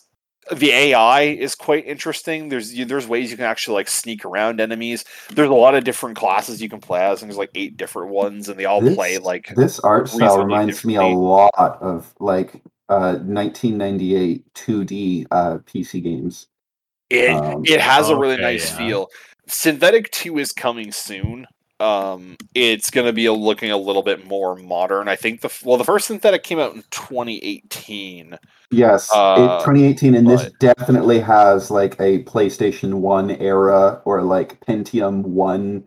[0.57, 2.49] the AI is quite interesting.
[2.49, 5.05] There's you- there's ways you can actually like sneak around enemies.
[5.31, 7.23] There's a lot of different classes you can play as.
[7.23, 10.39] and There's like eight different ones, and they all This- play like This art style
[10.45, 12.55] reminds me a lot of like
[12.89, 16.47] uh 1998 2D uh PC games.
[17.11, 17.31] it.
[17.31, 18.77] Um, it has a really okay, nice yeah.
[18.79, 19.11] feel.
[19.49, 21.47] Synthetik Two is coming soon.
[21.81, 25.09] Um, it's going to be a, looking a little bit more modern.
[25.09, 28.37] I think the well, the first Synthetik came out in 2018.
[28.71, 34.61] Yes, Uh, it, 2018, and this definitely has like a PlayStation One era or like
[34.61, 35.85] Pentium One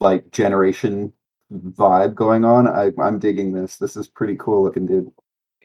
[0.00, 1.12] like generation
[1.52, 2.68] vibe going on.
[2.68, 3.76] I, I'm digging this.
[3.76, 5.10] This is pretty cool looking, dude.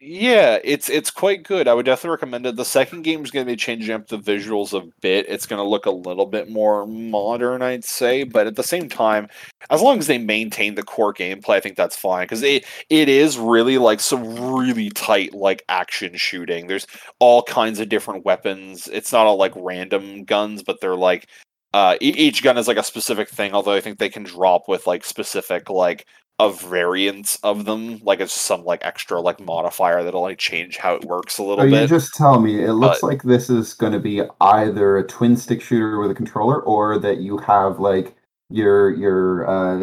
[0.01, 1.67] Yeah, it's it's quite good.
[1.67, 2.55] I would definitely recommend it.
[2.55, 5.25] The second game is going to be changing up the visuals a bit.
[5.27, 8.87] It's going to look a little bit more modern, I'd say, but at the same
[8.87, 9.27] time,
[9.69, 13.09] as long as they maintain the core gameplay, I think that's fine because it it
[13.09, 16.67] is really like some really tight like action shooting.
[16.67, 16.87] There's
[17.19, 18.87] all kinds of different weapons.
[18.87, 21.27] It's not all like random guns, but they're like
[21.73, 23.53] uh each gun is like a specific thing.
[23.53, 26.05] Although I think they can drop with like specific like
[26.39, 27.99] of variants of them.
[28.01, 31.65] Like it's some like extra like modifier that'll like change how it works a little
[31.65, 31.89] you bit.
[31.89, 32.63] just tell me.
[32.63, 36.15] It looks like this is going to be either a twin stick shooter with a
[36.15, 38.15] controller, or that you have like
[38.49, 39.77] your your uh,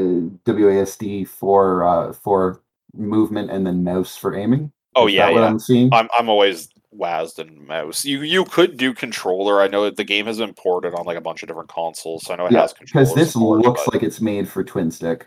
[0.46, 2.62] WASD for uh, for
[2.94, 4.72] movement and then mouse for aiming.
[4.94, 5.40] oh Is yeah, yeah.
[5.46, 5.92] I'm seeing.
[5.92, 8.04] I'm I'm always WASD and mouse.
[8.04, 9.60] You you could do controller.
[9.60, 12.24] I know that the game has been ported on like a bunch of different consoles,
[12.24, 13.04] so I know it Yeah, has controller.
[13.04, 15.26] because this looks but- like it's made for twin stick.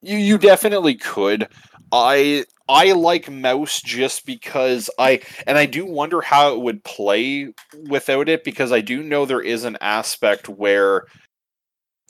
[0.00, 1.48] You you definitely could.
[1.92, 7.52] I I like mouse just because I and I do wonder how it would play
[7.88, 11.04] without it because I do know there is an aspect where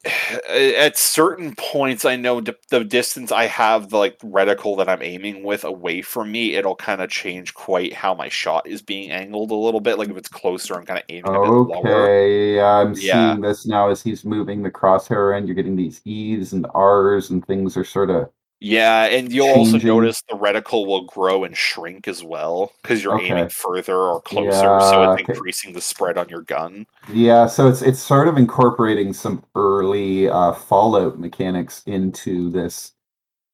[0.48, 5.02] at certain points I know d- the distance I have the like reticle that I'm
[5.02, 9.10] aiming with away from me it'll kind of change quite how my shot is being
[9.10, 12.16] angled a little bit like if it's closer I'm kind of aiming a bit lower.
[12.18, 13.36] Okay, I'm Yeah.
[13.36, 17.30] seeing this now as he's moving the crosshair and You're getting these E's and R's
[17.30, 18.30] and things are sort of
[18.64, 23.14] Yeah, and you'll also notice the reticle will grow and shrink as well because you're
[23.14, 23.26] Okay.
[23.26, 25.32] aiming further or closer, so Yeah, it's okay.
[25.34, 26.86] increasing the spread on your gun.
[27.12, 27.46] yeah.
[27.46, 32.92] So it's it's sort of incorporating some early uh, Fallout mechanics into this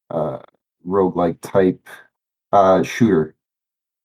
[0.09, 0.39] uh,
[0.87, 1.87] roguelike type
[2.53, 3.35] uh, shooter.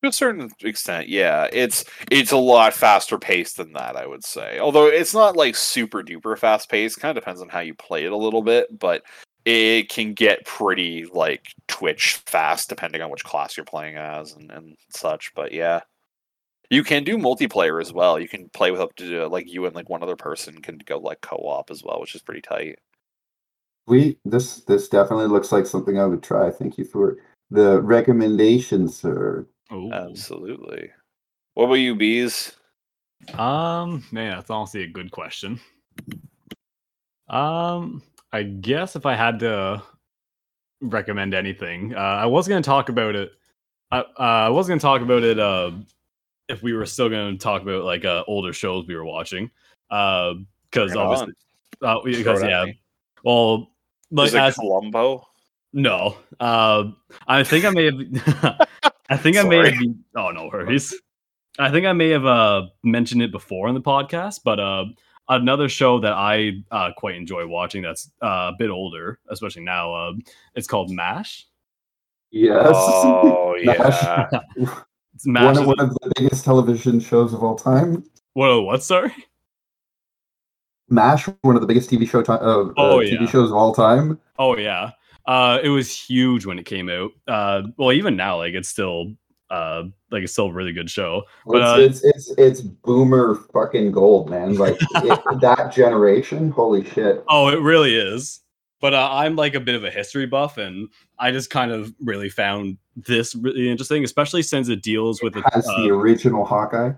[0.03, 4.25] To a certain extent, yeah, it's it's a lot faster paced than that, I would
[4.25, 4.59] say.
[4.59, 6.99] Although it's not like super duper fast paced.
[7.01, 9.03] Kind of depends on how you play it a little bit, but
[9.47, 14.51] it can get pretty like twitch fast depending on which class you're playing as and,
[14.51, 15.33] and such.
[15.35, 15.81] But yeah.
[16.69, 18.19] You can do multiplayer as well.
[18.19, 20.99] You can play with up to like you and like one other person can go
[20.99, 22.81] like co-op as well, which is pretty tight.
[23.87, 26.51] We this this definitely looks like something I would try.
[26.51, 27.19] Thank you for
[27.53, 29.47] the recommendation, sir.
[29.73, 29.93] Ooh.
[29.93, 30.91] Absolutely.
[31.55, 32.53] What about you, bees?
[33.35, 35.61] Um, man, that's honestly a good question.
[37.29, 38.03] Um,
[38.33, 39.83] I guess if I had to
[40.81, 43.33] recommend anything, uh, I was going to talk about it.
[43.91, 45.71] I, uh, I was going to talk about it uh,
[46.49, 49.51] if we were still going to talk about like uh, older shows we were watching.
[49.89, 51.35] Because it obviously,
[51.83, 52.81] uh, because yeah, me.
[53.25, 53.71] well,
[54.11, 55.27] like Is it as Columbo?
[55.73, 56.17] No.
[56.41, 56.91] Uh,
[57.29, 58.69] I think I may have.
[59.09, 59.79] I think I may have.
[59.79, 60.95] Been, oh no worries.
[61.59, 64.87] I think I may have uh, mentioned it before in the podcast, but uh,
[65.29, 69.93] another show that I uh, quite enjoy watching that's uh, a bit older, especially now.
[69.95, 70.13] Uh,
[70.55, 71.47] it's called Mash.
[72.31, 72.67] Yes.
[72.73, 73.79] Oh Mash.
[73.79, 74.41] yeah.
[75.15, 75.45] It's Mash.
[75.45, 78.05] one, of, one of the biggest television shows of all time.
[78.35, 78.63] What?
[78.63, 78.83] What?
[78.83, 79.15] Sorry.
[80.89, 83.19] MASH, one of the biggest TV show ti- uh, Oh, uh, yeah.
[83.19, 84.21] TV shows of all time.
[84.39, 84.91] Oh yeah.
[85.27, 87.11] Uh, it was huge when it came out.
[87.27, 89.13] Uh, well, even now, like it's still
[89.51, 91.23] uh, like it's still a really good show.
[91.47, 94.55] But, uh, it's, it's it's boomer fucking gold, man.
[94.57, 97.25] Like it, that generation, holy shit.
[97.29, 98.41] Oh, it really is.
[98.81, 100.89] But uh, I'm like a bit of a history buff, and
[101.19, 105.43] I just kind of really found this really interesting, especially since it deals with the.
[105.53, 106.93] Has the uh, original Hawkeye.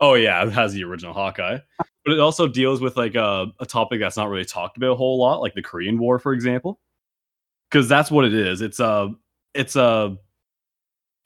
[0.00, 1.58] oh yeah, it has the original Hawkeye,
[2.04, 4.96] but it also deals with like a, a topic that's not really talked about a
[4.96, 6.80] whole lot, like the Korean War, for example.
[7.70, 8.60] Because that's what it is.
[8.60, 9.10] It's a
[9.54, 10.16] it's a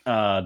[0.04, 0.42] uh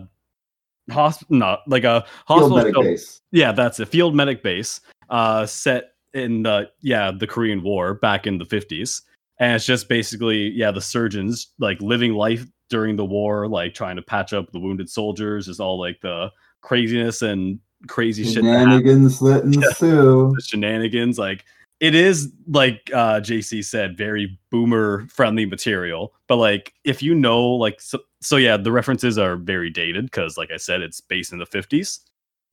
[0.90, 2.56] hospital, not like a Field hospital.
[2.56, 3.20] medic show- base.
[3.32, 4.80] yeah, that's a field medic base
[5.10, 9.02] uh set in the yeah, the Korean War back in the 50s.
[9.40, 13.96] And it's just basically yeah, the surgeons like living life during the war, like trying
[13.96, 16.30] to patch up the wounded soldiers, is all like the
[16.62, 20.32] craziness and crazy shit that Shenanigans that ensue.
[20.36, 21.18] the shenanigans.
[21.18, 21.44] Like
[21.80, 26.12] it is like uh JC said, very boomer friendly material.
[26.26, 30.36] But like if you know like so, so yeah, the references are very dated because
[30.36, 32.00] like I said, it's based in the 50s.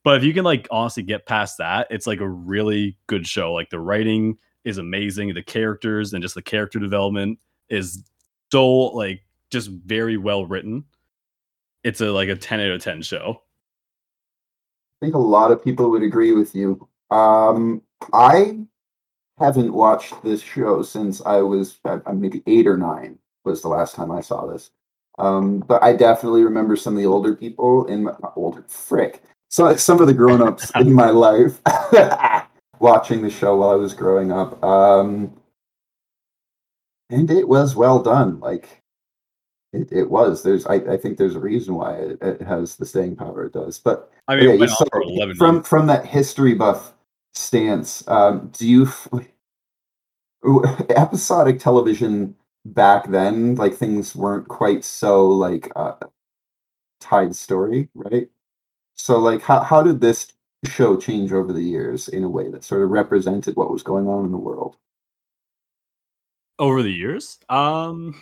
[0.03, 3.53] But if you can like honestly get past that, it's like a really good show.
[3.53, 8.03] Like the writing is amazing, the characters and just the character development is
[8.51, 10.85] so like just very well written.
[11.83, 13.41] It's a like a 10 out of 10 show.
[15.01, 16.87] I think a lot of people would agree with you.
[17.11, 17.81] Um,
[18.13, 18.59] I
[19.37, 23.95] haven't watched this show since I was uh, maybe eight or nine was the last
[23.95, 24.71] time I saw this.
[25.17, 29.21] Um, but I definitely remember some of the older people in my older frick.
[29.49, 31.61] So some of the grown-ups in my life
[32.79, 34.61] watching the show while I was growing up.
[34.63, 35.33] Um,
[37.09, 38.39] and it was well done.
[38.39, 38.81] Like
[39.73, 40.43] it, it was.
[40.43, 43.53] There's I, I think there's a reason why it, it has the staying power it
[43.53, 43.79] does.
[43.79, 46.94] But I mean, Okay, it went on for 11 from from that history buff
[47.35, 48.89] stance, um, do you
[50.89, 53.55] episodic television back then?
[53.55, 55.93] Like things weren't quite so like uh,
[57.01, 58.29] tied story, right?
[58.95, 60.33] So like, how how did this
[60.65, 64.07] show change over the years in a way that sort of represented what was going
[64.07, 64.77] on in the world?
[66.59, 68.15] over the years um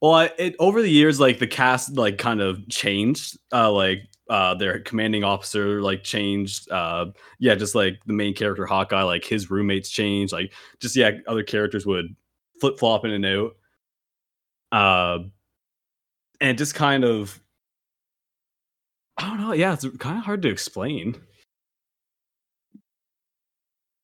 [0.00, 4.54] well it over the years like the cast like kind of changed uh like uh
[4.54, 7.06] their commanding officer like changed uh
[7.38, 11.42] yeah just like the main character hawkeye like his roommates changed like just yeah other
[11.42, 12.06] characters would
[12.60, 13.56] flip-flop in and out
[14.72, 15.18] uh
[16.40, 17.38] and just kind of
[19.18, 21.14] i don't know yeah it's kind of hard to explain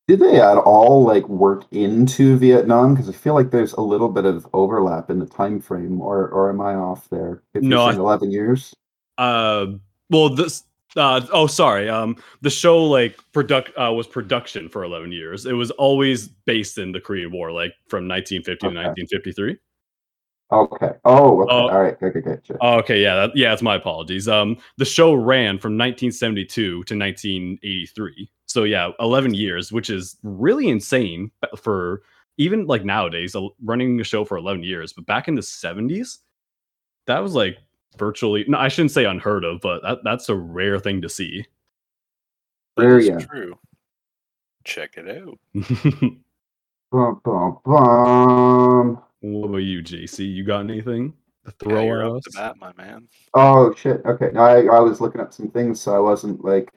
[0.08, 2.94] Did they at all like work into Vietnam?
[2.94, 6.26] Because I feel like there's a little bit of overlap in the time frame, or
[6.30, 7.44] or am I off there?
[7.54, 8.74] If No, you're I- eleven years.
[9.18, 9.66] uh
[10.10, 10.64] well this
[10.96, 15.52] uh oh sorry um the show like product uh was production for 11 years it
[15.52, 18.74] was always based in the korean war like from 1950 Okay.
[18.74, 19.56] to 1953
[20.52, 20.90] Okay.
[21.04, 21.52] Oh, okay.
[21.52, 21.68] Oh.
[21.68, 21.96] All right.
[22.02, 26.48] Okay, okay, oh, yeah that, yeah it's my apologies um the show ran from 1972
[26.54, 32.02] to 1983 so yeah 11 years which is really insane for
[32.36, 36.18] even like nowadays uh, running a show for 11 years but back in the 70s
[37.06, 37.58] that was like
[37.98, 41.44] virtually no i shouldn't say unheard of but that, that's a rare thing to see
[42.76, 43.18] That Rare, yeah.
[43.18, 43.58] true.
[44.64, 45.38] Check it out.
[46.92, 49.02] Bum, bum, bum.
[49.20, 50.32] What about you, JC?
[50.32, 51.12] You got anything
[51.46, 52.22] to Yeah, throw you're at up us?
[52.24, 53.06] to bat, my man.
[53.34, 54.04] Oh shit.
[54.04, 54.30] Okay.
[54.32, 56.72] No, I, I was looking up some things, so I wasn't like.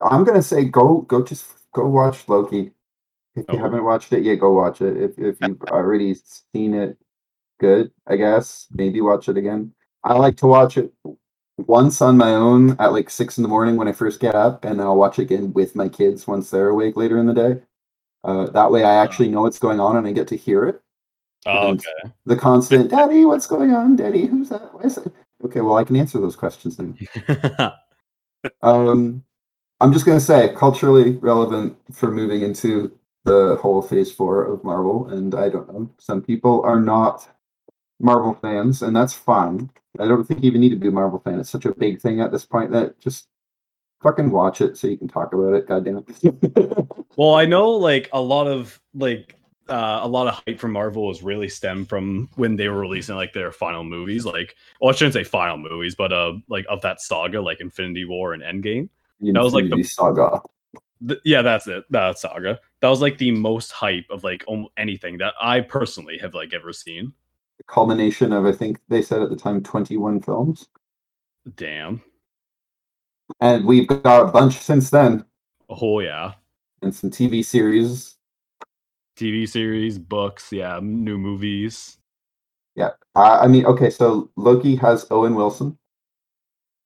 [0.00, 2.72] I'm gonna say go go just go watch Loki.
[3.36, 3.58] If you Oh.
[3.58, 4.96] haven't watched it yet, go watch it.
[4.96, 6.14] If if you've already
[6.52, 6.98] seen it,
[7.60, 7.90] good.
[8.06, 9.72] I guess maybe watch it again.
[10.04, 10.92] I like to watch it
[11.56, 14.64] once on my own at like six in the morning when I first get up,
[14.64, 17.34] and then I'll watch it again with my kids once they're awake later in the
[17.34, 17.62] day.
[18.24, 20.80] Uh, that way, I actually know what's going on and I get to hear it.
[21.46, 22.12] Oh, okay.
[22.26, 23.96] The constant, Daddy, what's going on?
[23.96, 24.74] Daddy, who's that?
[24.74, 25.12] Why is it?
[25.44, 26.98] Okay, well, I can answer those questions then.
[28.62, 29.24] Um,
[29.80, 35.08] I'm just gonna say culturally relevant for moving into the whole Phase Four of Marvel,
[35.08, 35.90] and I don't know.
[35.98, 37.28] Some people are not
[38.00, 39.70] Marvel fans, and that's fine.
[39.98, 41.40] I don't think you even need to be a Marvel fan.
[41.40, 43.28] It's such a big thing at this point that just
[44.02, 45.66] fucking watch it so you can talk about it.
[45.66, 46.04] Goddamn.
[46.22, 46.86] It.
[47.16, 49.34] Well, I know like a lot of like
[49.68, 53.16] uh, a lot of hype from Marvel was really stemmed from when they were releasing
[53.16, 56.80] like their final movies, like well, I shouldn't say final movies, but uh, like of
[56.82, 58.88] that saga, like Infinity War and Endgame.
[59.20, 60.40] That was like the- Saga.
[61.06, 61.84] Th- yeah, that's it.
[61.90, 62.60] That saga.
[62.82, 66.54] That was like the most hype of like almost anything that I personally have like
[66.54, 67.12] ever seen.
[67.66, 70.68] Culmination of I think they said at the time 21 films.
[71.56, 72.02] Damn.
[73.40, 75.24] And we've got a bunch since then.
[75.68, 76.32] Oh yeah.
[76.82, 78.16] And some TV series.
[79.18, 81.98] TV series, books, yeah, new movies.
[82.76, 82.90] Yeah.
[83.16, 85.76] I, I mean, okay, so Loki has Owen Wilson.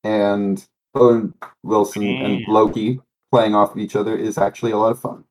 [0.04, 0.64] And
[0.94, 3.00] Owen Wilson and Loki
[3.30, 5.24] playing off of each other is actually a lot of fun.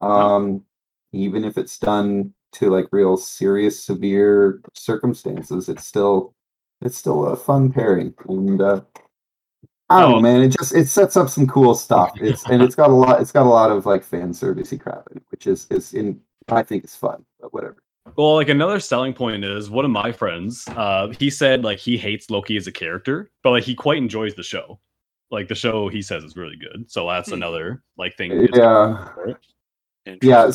[0.00, 0.64] Um,
[1.12, 6.34] even if it's done to like real serious, severe circumstances, it's still
[6.80, 8.14] it's still a fun pairing.
[8.28, 8.80] And uh
[9.90, 10.20] I don't know, Oh.
[10.20, 10.42] man.
[10.42, 12.12] It just it sets up some cool stuff.
[12.20, 13.20] It's and it's got a lot.
[13.20, 16.20] It's got a lot of like fan servicey crap in it, which is is in.
[16.48, 17.76] I think is fun, but whatever.
[18.16, 20.64] Well, like another selling point is one of my friends.
[20.68, 24.34] Uh, he said like he hates Loki as a character, but like he quite enjoys
[24.34, 24.78] the show.
[25.30, 26.90] Like the show, he says is really good.
[26.90, 27.34] So that's Hmm.
[27.36, 28.46] another like thing.
[28.54, 29.08] Yeah,
[30.06, 30.28] Interesting.
[30.30, 30.50] yeah.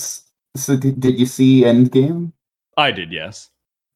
[0.55, 2.33] So did, did you see Endgame?
[2.77, 3.11] I did.
[3.11, 3.49] Yes.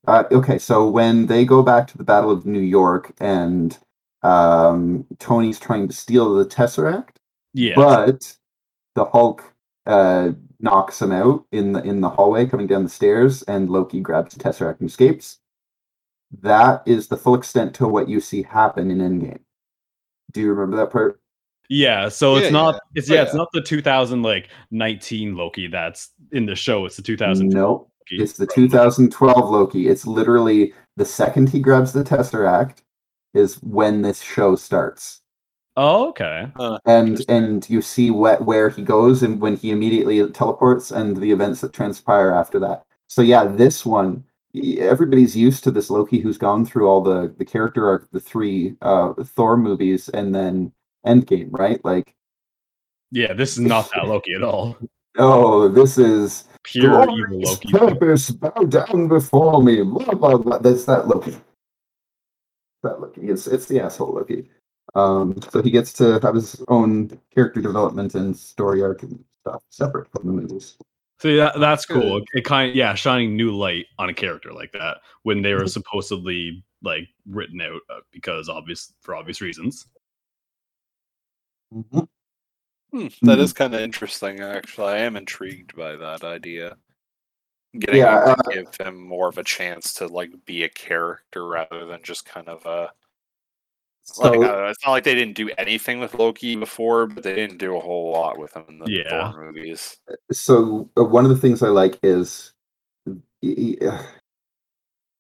[0.08, 3.78] Uh, okay, so when they go back to the Battle of New York and
[4.22, 7.16] um, Tony's trying to steal the Tesseract,
[7.54, 7.76] Yes.
[7.76, 8.36] but
[8.96, 9.44] the Hulk
[9.86, 14.02] uh, knocks him out in the in the hallway coming down the stairs, and Loki
[14.02, 15.40] grabs the Tesseract and escapes.
[16.42, 19.40] That is the full extent to what you see happen in Endgame.
[20.32, 21.20] Do you remember that part?
[21.70, 22.80] Yeah, so Yeah, it's not yeah.
[22.96, 26.86] it's Oh, yeah, it's not the 2000 like 19 Loki that's in the show.
[26.86, 27.72] It's the 2012 No,
[28.12, 28.22] Loki.
[28.24, 29.88] it's the 2012 Loki.
[29.88, 32.80] It's literally the second he grabs the Tesseract
[33.34, 35.22] is when this show starts.
[35.76, 36.52] Oh, okay.
[36.86, 41.32] and and you see what where he goes and when he immediately teleports and the
[41.32, 44.24] events that transpire after that so yeah this one
[44.78, 48.76] everybody's used to this loki who's gone through all the the character arc the three
[48.84, 50.72] uh thor movies and then
[51.06, 52.14] endgame right like
[53.12, 54.78] Yeah, this is not that Loki at all.
[55.18, 57.72] oh this is Pure evil Loki.
[57.72, 61.36] purpose bow down before me blah blah blah that's that loki
[62.84, 64.50] that loki it's it's the asshole loki
[64.96, 69.62] um so he gets to have his own character development and story arc and stuff
[69.70, 70.78] separate from the movies
[71.20, 72.22] So yeah, that's cool.
[72.34, 75.68] It kind of yeah, shining new light on a character like that when they were
[75.68, 79.88] supposedly like written out uh, because obvious for obvious reasons.
[82.92, 83.40] Hmm, that Mhm.
[83.40, 84.94] is kind of interesting, actually.
[84.94, 86.78] I am intrigued by that idea.
[87.78, 90.70] Getting Yeah, him uh, to give him more of a chance to like be a
[90.70, 92.94] character rather than just kind of a.
[94.04, 97.34] so like, uh, it's not like they didn't do anything with Loki before, but they
[97.34, 99.10] didn't do a whole lot with him in the Yeah.
[99.10, 99.98] Thor movies.
[100.32, 102.54] so uh, one of the things i like is
[103.06, 104.04] y- y- uh,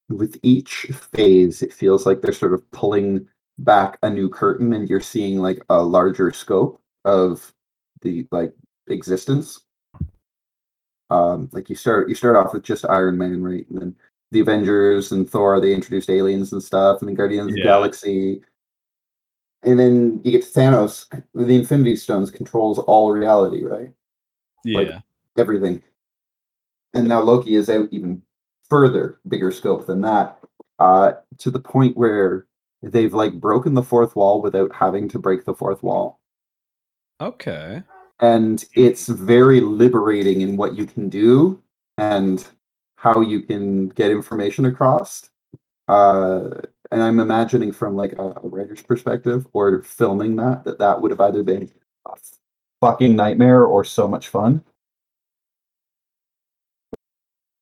[0.09, 3.27] with each phase it feels like they're sort of pulling
[3.63, 7.53] back a new curtain and you're seeing like a larger scope of
[8.01, 8.53] the like
[8.87, 9.61] existence.
[11.09, 13.69] Um like you start you start off with just iron man right?
[13.69, 13.95] And then
[14.31, 18.41] the avengers and thor they introduced aliens and stuff and then guardians of the galaxy.
[19.63, 23.91] And then you get to thanos the infinity stones controls all reality right?
[24.65, 24.79] Yeah.
[24.79, 25.01] Like-
[25.37, 25.81] everything.
[26.93, 28.21] And now Loki is out even
[28.69, 30.39] further, bigger scope than that,
[30.79, 32.45] uh, to the point where
[32.83, 36.19] they've like broken the fourth wall without having to break the fourth wall.
[37.21, 37.83] okay.
[38.19, 41.61] And it's very liberating in what you can do
[41.97, 42.45] and
[42.97, 45.29] how you can get information across.
[45.87, 46.49] Uh,
[46.91, 51.11] and I'm imagining from like a, a writer's perspective or filming that, that that would
[51.11, 51.69] have either been
[52.05, 52.15] a
[52.79, 54.63] fucking nightmare or so much fun.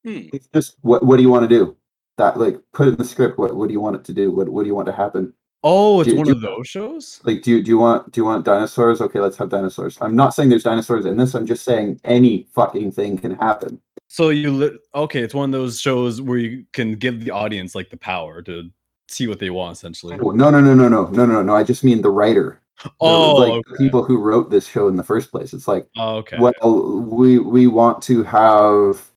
[0.04, 0.28] Hmm.
[0.34, 1.78] It's just what what do you want to do?
[2.18, 3.38] That like put in the script.
[3.40, 4.32] What what do you want it to do?
[4.32, 5.34] What what do you want to happen?
[5.64, 7.22] Oh, it's Do- one do- of those shows?
[7.24, 9.00] Like do you do you want do you want dinosaurs?
[9.02, 9.98] Okay, let's have dinosaurs.
[10.02, 11.34] I'm not saying there's dinosaurs in this.
[11.36, 13.82] I'm just saying any fucking thing can happen.
[14.08, 17.76] So you li- okay, it's one of those shows where you can give the audience
[17.76, 18.70] like the power to
[19.08, 20.18] see what they want essentially.
[20.18, 21.56] No no no no no no no no.
[21.56, 22.60] I just mean the writer.
[22.84, 23.62] The- Oh, like okay.
[23.74, 25.54] the people who wrote this show in the first place.
[25.54, 26.38] It's like Oh, okay.
[26.40, 29.08] well we we want to have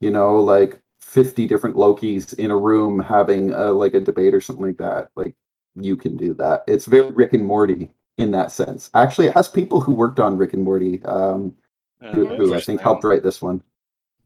[0.00, 4.40] you know like 50 different lokis in a room having a, like a debate or
[4.40, 5.34] something like that like
[5.76, 9.48] you can do that it's very rick and morty in that sense actually it has
[9.48, 11.54] people who worked on rick and morty um
[12.02, 13.62] Uh, who, who i think helped write this one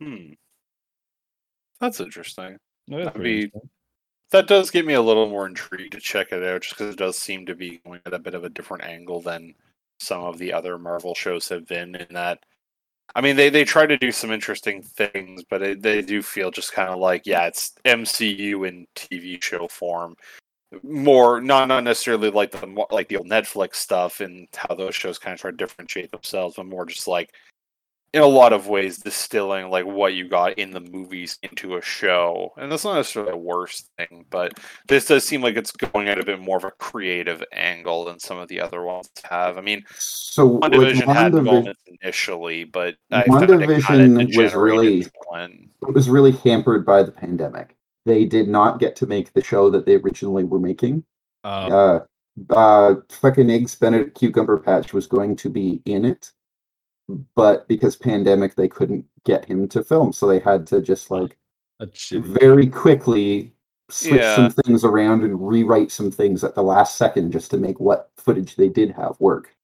[0.01, 0.35] Hmm.
[1.81, 2.57] That's interesting.
[2.87, 3.71] No, that's that'd be- interesting.
[4.31, 6.99] That does get me a little more intrigued to check it out, just because it
[6.99, 9.55] does seem to be going at a bit of a different angle than
[10.01, 11.95] some of the other Marvel shows have been.
[11.97, 12.45] In that
[13.15, 16.51] I mean, they they try to do some interesting things, but it, they do feel
[16.51, 20.15] just kind of like yeah, it's MCU in TV show form.
[20.83, 25.19] More not not necessarily like the like the old Netflix stuff and how those shows
[25.19, 27.33] kind of try to differentiate themselves, but more just like
[28.15, 31.83] in a lot of ways distilling like what you got in the movies into a
[31.83, 32.53] show.
[32.57, 36.19] And that's not necessarily a worst thing, but this does seem like it's going at
[36.19, 39.59] a bit more of a creative angle than some of the other ones have.
[39.59, 44.37] I mean, So one with division had WandaVision, moments initially, but I found it WandaVision
[44.37, 45.69] was really- to one.
[45.87, 47.77] it was really hampered by the pandemic.
[48.07, 51.05] They did not get to make the show that they originally were making.
[51.45, 52.01] Uh,
[52.51, 56.33] Uh, uh, fucking eggs Benedict Cucumber Patch was going to be in it,
[57.35, 61.15] but because pandemic, they couldn't get him to film, so they had to just ah,
[61.17, 61.37] like
[62.13, 63.53] very quickly
[63.91, 64.37] switch Yeah.
[64.37, 68.11] some things around and rewrite some things at the last second just to make what
[68.17, 69.55] footage they did have work.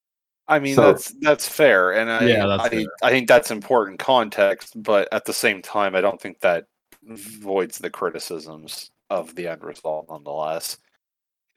[0.47, 2.85] I mean, So- that's that's fair, and I, Yeah, that's I, fair.
[3.03, 4.81] I think that's important context.
[4.81, 6.65] But at the same time, I don't think that
[7.03, 10.77] voids the criticisms of the end result, nonetheless.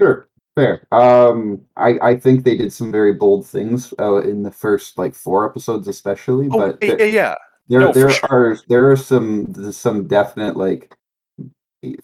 [0.01, 0.28] Sure,
[0.59, 0.86] fair.
[0.92, 5.14] Um, I I think they did some very bold things uh, in the first like
[5.14, 6.48] four episodes, especially.
[6.50, 7.34] Oh, but yeah, there- yeah, yeah.
[7.68, 8.28] there No, there sure.
[8.30, 10.94] are there are some some definite like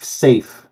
[0.00, 0.66] safe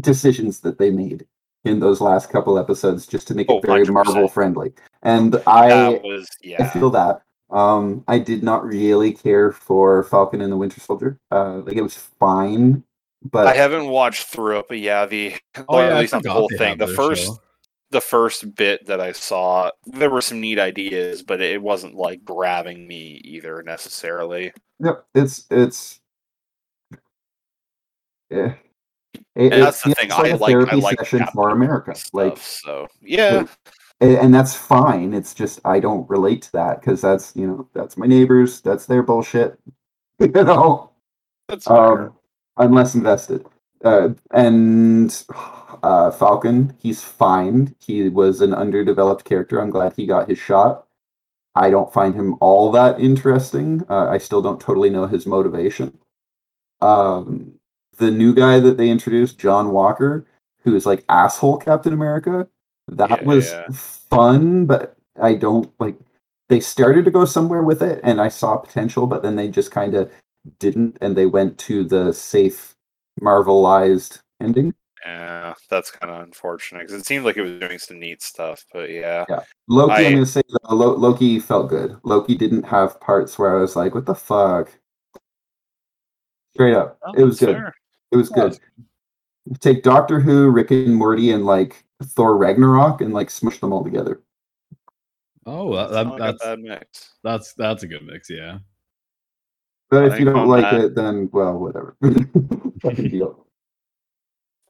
[0.00, 1.26] decisions that they made
[1.64, 3.92] in those last couple episodes just to make Oh, it very 100%.
[3.92, 4.72] Marvel friendly.
[5.02, 6.28] And I was
[6.58, 7.22] I feel that.
[7.50, 11.18] Um, I did not really care for Falcon and the Winter Soldier.
[11.32, 12.84] Uh, like it was fine,
[13.22, 16.22] but I haven't watched through it, but yeah, the Oh, or yeah, at least not
[16.22, 16.78] the whole thing.
[16.78, 17.40] The first show.
[17.90, 22.24] the first bit that I saw, there were some neat ideas, but it wasn't like
[22.24, 24.52] grabbing me either necessarily.
[24.80, 26.00] Yep, it's it's.
[28.30, 28.54] Yeah.
[29.34, 30.10] It, And it that's the thing.
[30.10, 31.90] like I a like I therapy like session for America.
[31.90, 33.44] America Like, so yeah,
[34.00, 35.12] and, and that's fine.
[35.14, 38.60] It's just I don't relate to that because that's you know that's my neighbors.
[38.60, 39.58] That's their bullshit.
[40.18, 40.90] you know,
[41.48, 41.76] that's fair.
[42.06, 42.14] um,
[42.60, 43.46] I'm less invested.
[43.84, 45.24] Uh, and
[45.82, 47.74] uh, Falcon, he's fine.
[47.80, 49.60] He was an underdeveloped character.
[49.60, 50.86] I'm glad he got his shot.
[51.56, 53.84] I don't find him all that interesting.
[53.90, 55.98] Uh, I still don't totally know his motivation.
[56.80, 57.54] Um,
[57.98, 60.26] the new guy that they introduced, John Walker,
[60.64, 62.48] who is like asshole Captain America,
[62.88, 63.68] that Yeah, was yeah.
[63.72, 65.96] fun, but I don't like.
[66.48, 69.70] They started to go somewhere with it, and I saw potential, but then they just
[69.70, 70.10] kind of
[70.58, 72.74] didn't, and they went to the safe,
[73.20, 74.74] Marvelized ending.
[75.04, 78.64] Yeah, that's kind of unfortunate because it seemed like it was doing some neat stuff,
[78.72, 81.96] but yeah, Yeah, Loki, I, I- am gonna say though, Lo- Loki felt good.
[82.04, 84.70] Loki didn't have parts where I was like, "What the fuck?"
[86.54, 87.56] Straight up, Oh, it was that's good.
[87.56, 87.74] fair.
[88.12, 88.58] It was Yeah, good.
[89.60, 93.82] Take Doctor Who, Rick and Morty, and like Thor Ragnarok, and like smush them all
[93.84, 94.20] together.
[95.46, 97.14] Oh, that, that, not like a that's mix.
[97.24, 98.28] that's that's a good mix.
[98.28, 98.58] Yeah.
[99.90, 101.96] But I if you don't like that- it, then well, whatever.
[102.94, 103.46] Deal.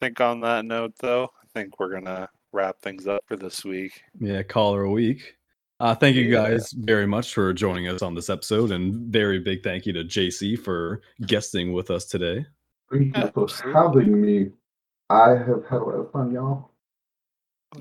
[0.01, 3.64] I think on that note, though, I think we're gonna wrap things up for this
[3.64, 4.03] week.
[4.18, 5.35] Yeah, caller a week.
[5.79, 6.43] Uh, thank you Yeah.
[6.51, 10.05] guys very much for joining us on this episode, and very big thank you to
[10.05, 12.45] JC for guesting with us today.
[12.91, 14.51] Thank you for having me.
[15.11, 16.71] I have had a lot of fun, y'all.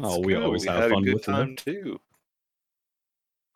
[0.02, 0.44] Oh, we good.
[0.44, 1.34] always have had fun a good with you.
[1.34, 2.00] time too.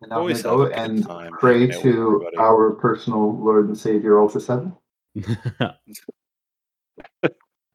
[0.04, 2.38] And I'm gonna go have a good and time pray hanging to everybody.
[2.38, 4.74] our personal Lord and Savior Ultra Seven.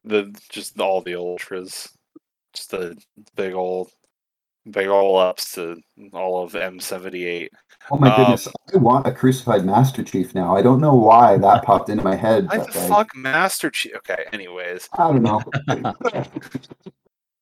[0.05, 1.89] The just all the ultras,
[2.53, 2.97] just the
[3.35, 3.91] big old,
[4.71, 5.81] big old ups to
[6.13, 7.51] all of M seventy eight.
[7.91, 10.55] Oh my Um, goodness, I want a crucified Master Chief now.
[10.55, 12.47] I don't know why that popped into my head.
[12.49, 13.93] I But, like, fuck Master Chief.
[13.97, 14.87] Okay, anyways.
[14.97, 15.43] I don't know.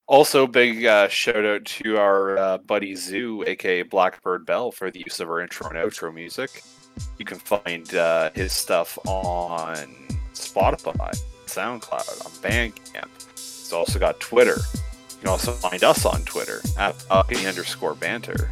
[0.08, 5.04] Also, big uh, shout out to our uh, buddy Zoo, aka Blackbird Bell, for the
[5.06, 6.64] use of our intro and outro music.
[7.18, 9.76] You can find uh, his stuff on
[10.34, 11.14] Spotify,
[11.46, 13.10] SoundCloud, on Bandcamp.
[13.34, 14.56] He's also got Twitter.
[15.12, 18.50] You can also find us on Twitter at Uppity underscore banter.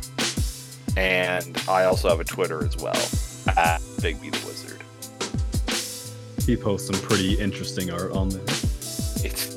[0.97, 2.95] And I also have a Twitter as well
[3.57, 4.83] at Bigby the Wizard.
[6.45, 8.43] he posts some pretty interesting art on there.
[9.23, 9.54] It's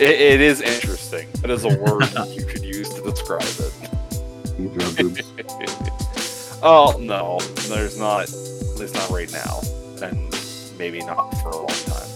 [0.00, 1.28] it, it is interesting.
[1.42, 3.72] That is a word you could use to describe it.
[4.58, 6.58] You draw boobs.
[6.62, 7.38] oh no,
[7.68, 8.22] there's not.
[8.28, 9.60] At least not right now,
[10.02, 10.34] and
[10.78, 12.08] maybe not for a long time.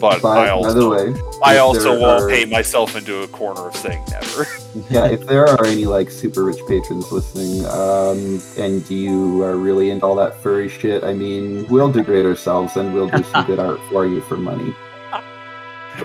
[0.00, 3.28] But I By, by the also, way, I also won't are- paint myself into a
[3.28, 4.46] corner of saying never.
[4.90, 9.90] yeah, if there are any like super rich patrons listening, um, and you are really
[9.90, 13.60] into all that furry shit, I mean, we'll degrade ourselves and we'll do some good
[13.60, 14.74] art for you for money.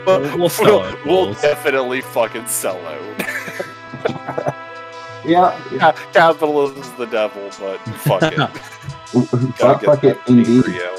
[0.06, 1.42] But We'll- we'll sell it, we'll Bulls.
[1.42, 4.54] definitely fucking sell out.
[5.26, 8.38] Yeah, Ca- Capitalism is the devil, but fuck it.
[8.38, 8.52] Gotta
[9.60, 10.66] Butt get fuck it, that indeed.
[10.66, 10.94] Rio.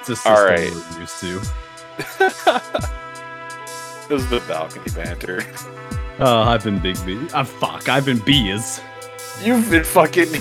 [0.00, 0.72] It's a system All right.
[0.94, 1.38] we're used to.
[4.08, 5.44] this is the balcony banter.
[6.18, 7.18] Uh, I've been Big B.
[7.32, 8.80] Uh, fuck, I've been Bees.
[9.44, 10.32] You've been fucking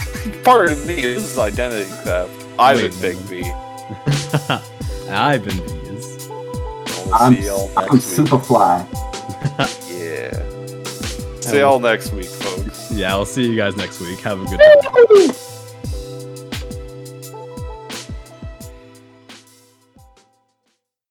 [0.43, 0.95] part of me.
[1.01, 2.31] This is identity theft.
[2.57, 3.43] I've Wait, been Big B.
[5.11, 5.86] I've been Bees.
[7.07, 8.27] We'll I'm, see y'all I'm next week.
[8.27, 9.77] Superfly.
[9.87, 10.43] Yeah.
[11.41, 12.91] See y'all next week, folks.
[12.91, 14.19] Yeah, I'll see you guys next week.
[14.19, 15.46] Have a good time.